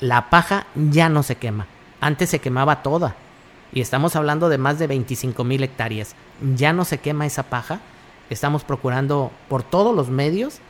[0.00, 1.66] la paja ya no se quema.
[2.00, 3.16] Antes se quemaba toda.
[3.72, 6.14] Y estamos hablando de más de 25 mil hectáreas.
[6.56, 7.80] Ya no se quema esa paja.
[8.30, 10.60] Estamos procurando por todos los medios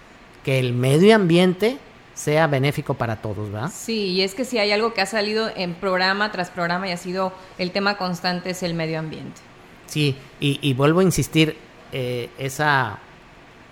[0.44, 1.78] que el medio ambiente
[2.18, 3.70] sea benéfico para todos, ¿verdad?
[3.72, 6.90] Sí, y es que si hay algo que ha salido en programa tras programa y
[6.90, 9.40] ha sido el tema constante es el medio ambiente.
[9.86, 11.56] Sí, y, y vuelvo a insistir,
[11.92, 12.98] eh, esa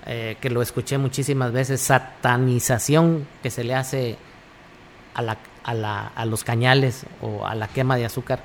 [0.06, 4.16] eh, que lo escuché muchísimas veces, satanización que se le hace
[5.14, 8.44] a, la, a, la, a los cañales o a la quema de azúcar,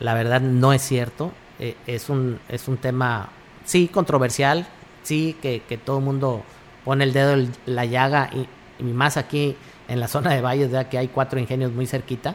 [0.00, 1.30] la verdad no es cierto.
[1.58, 3.28] Eh, es, un, es un tema,
[3.66, 4.66] sí, controversial,
[5.02, 6.42] sí, que, que todo el mundo
[6.86, 8.48] pone el dedo en la llaga y,
[8.78, 9.56] y más aquí
[9.88, 12.34] en la zona de Valles, ya que hay cuatro ingenios muy cerquita.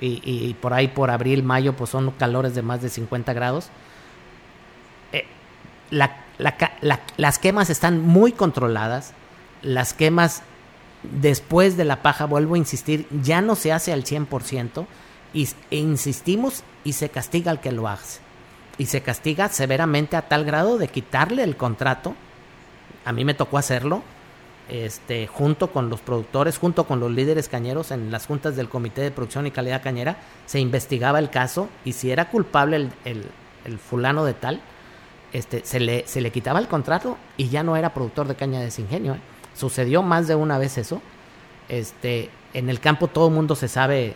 [0.00, 3.68] Y, y, por ahí por abril, mayo, pues son calores de más de 50 grados.
[5.12, 5.24] Eh,
[5.90, 9.12] la, la, la, las quemas están muy controladas.
[9.60, 10.42] Las quemas
[11.02, 14.86] después de la paja, vuelvo a insistir, ya no se hace al 100%
[15.34, 18.20] y, e insistimos y se castiga al que lo hace.
[18.78, 22.14] Y se castiga severamente a tal grado de quitarle el contrato.
[23.04, 24.04] A mí me tocó hacerlo
[24.68, 29.00] este, junto con los productores, junto con los líderes cañeros en las juntas del Comité
[29.00, 33.24] de Producción y Calidad Cañera, se investigaba el caso y si era culpable el,
[33.78, 34.60] fulano de tal,
[35.32, 38.58] este, se, le, se le quitaba el contrato y ya no era productor de caña
[38.58, 39.14] de desingenio.
[39.14, 39.20] ¿eh?
[39.54, 41.02] Sucedió más de una vez eso.
[41.68, 44.14] Este, en el campo todo el mundo se sabe,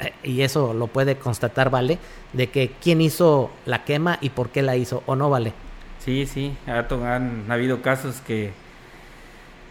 [0.00, 1.98] eh, y eso lo puede constatar, ¿vale?
[2.32, 5.52] De que quién hizo la quema y por qué la hizo, ¿o no, vale?
[5.98, 8.52] Sí, sí, han habido casos que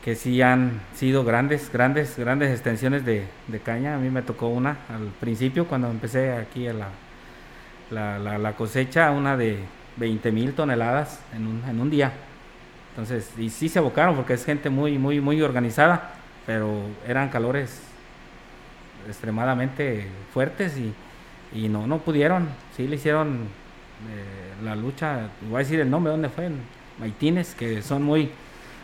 [0.07, 3.27] que sí han sido grandes, grandes, grandes extensiones de,
[3.65, 3.95] caña.
[3.95, 6.73] A mí me tocó una al principio cuando empecé aquí a
[7.91, 9.57] la, la cosecha, una de
[9.97, 12.13] 20 mil toneladas en un, en un día.
[12.91, 16.13] Entonces, y sí se abocaron porque es gente muy, muy, muy organizada,
[16.45, 17.81] pero eran calores
[19.09, 20.93] extremadamente fuertes y,
[21.53, 22.47] y no, no pudieron.
[22.77, 23.39] Sí le hicieron
[24.09, 26.45] eh, la lucha, voy a decir el nombre, ¿dónde fue?
[26.45, 26.59] En
[26.97, 28.31] Maitines, que son muy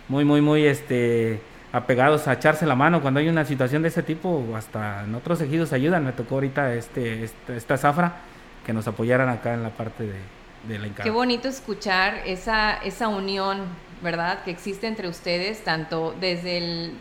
[0.07, 1.41] muy, muy, muy este,
[1.71, 5.41] apegados a echarse la mano cuando hay una situación de ese tipo, hasta en otros
[5.41, 6.05] ejidos ayudan.
[6.05, 8.17] Me tocó ahorita este, este esta zafra
[8.65, 10.19] que nos apoyaran acá en la parte de,
[10.67, 11.03] de la encarga.
[11.03, 13.59] Qué bonito escuchar esa, esa unión,
[14.01, 16.93] ¿verdad?, que existe entre ustedes, tanto desde el,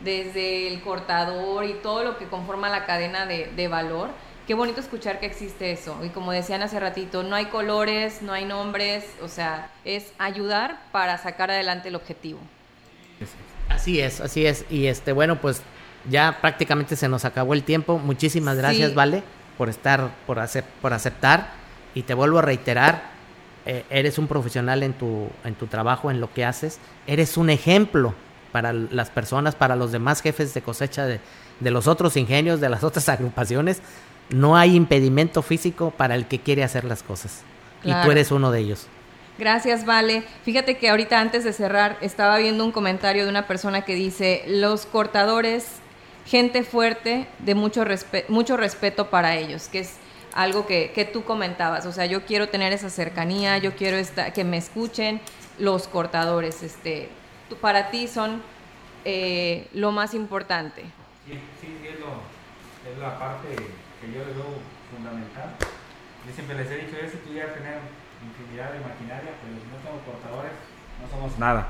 [0.00, 4.08] desde el cortador y todo lo que conforma la cadena de, de valor.
[4.46, 5.96] Qué bonito escuchar que existe eso.
[6.04, 10.82] Y como decían hace ratito, no hay colores, no hay nombres, o sea, es ayudar
[10.92, 12.40] para sacar adelante el objetivo.
[13.70, 14.66] Así es, así es.
[14.68, 15.62] Y este, bueno, pues
[16.10, 17.98] ya prácticamente se nos acabó el tiempo.
[17.98, 18.94] Muchísimas gracias, sí.
[18.94, 19.22] Vale,
[19.56, 21.52] por estar, por, hacer, por aceptar.
[21.94, 23.02] Y te vuelvo a reiterar,
[23.64, 26.80] eh, eres un profesional en tu, en tu trabajo, en lo que haces.
[27.06, 28.14] Eres un ejemplo
[28.52, 31.20] para las personas, para los demás jefes de cosecha de,
[31.60, 33.80] de los otros ingenios, de las otras agrupaciones
[34.30, 37.42] no hay impedimento físico para el que quiere hacer las cosas.
[37.82, 38.00] Claro.
[38.00, 38.88] Y tú eres uno de ellos.
[39.38, 40.22] Gracias, Vale.
[40.44, 44.44] Fíjate que ahorita antes de cerrar estaba viendo un comentario de una persona que dice,
[44.46, 45.66] los cortadores,
[46.24, 49.96] gente fuerte, de mucho, respe mucho respeto para ellos, que es
[50.34, 51.84] algo que, que, tú comentabas.
[51.84, 55.20] O sea, yo quiero tener esa cercanía, yo quiero esta, que me escuchen
[55.58, 56.62] los cortadores.
[56.62, 57.08] Este,
[57.48, 58.40] tú, para ti son
[59.04, 60.82] eh, lo más importante.
[61.26, 62.20] Sí, sí, es, lo,
[62.88, 63.56] es la parte
[64.04, 64.58] que yo le veo
[64.94, 65.54] fundamental.
[66.26, 67.78] Yo siempre les he dicho, yo si pudiera tener
[68.24, 70.52] infinidad de maquinaria, pero si no tengo cortadores,
[71.02, 71.68] no somos nada.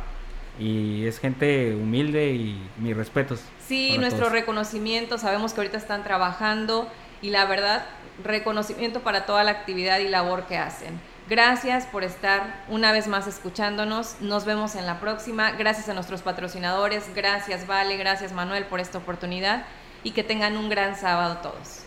[0.59, 3.43] Y es gente humilde y mis respetos.
[3.66, 4.32] Sí, nuestro todos.
[4.32, 6.89] reconocimiento, sabemos que ahorita están trabajando
[7.22, 7.87] y la verdad,
[8.22, 11.01] reconocimiento para toda la actividad y labor que hacen.
[11.28, 14.20] Gracias por estar una vez más escuchándonos.
[14.20, 15.53] Nos vemos en la próxima.
[15.53, 17.12] Gracias a nuestros patrocinadores.
[17.14, 19.64] Gracias Vale, gracias Manuel por esta oportunidad
[20.03, 21.84] y que tengan un gran sábado todos.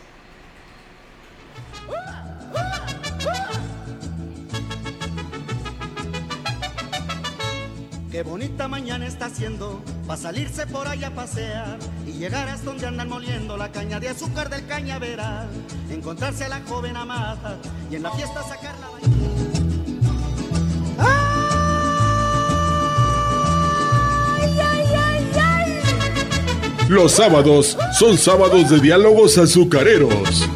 [8.11, 11.77] Qué bonita mañana está haciendo para salirse por allá a pasear
[12.07, 15.47] y llegar hasta donde andan moliendo la caña de azúcar del cañaveral,
[15.91, 17.59] encontrarse a la joven amada
[17.91, 18.87] y en la fiesta sacarla
[20.99, 21.05] ¡Ay,
[24.59, 24.87] ay!
[26.89, 30.47] Los sábados son sábados de diálogos azucareros.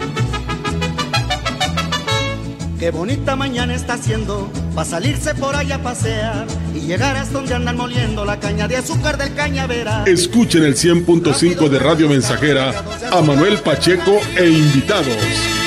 [2.82, 7.54] Qué bonita mañana está haciendo para salirse por allá a pasear y llegar hasta donde
[7.54, 10.08] andan moliendo la caña de azúcar del cañaveral.
[10.08, 12.74] Escuchen el 100.5 de Radio Mensajera
[13.12, 15.61] a Manuel Pacheco e invitados.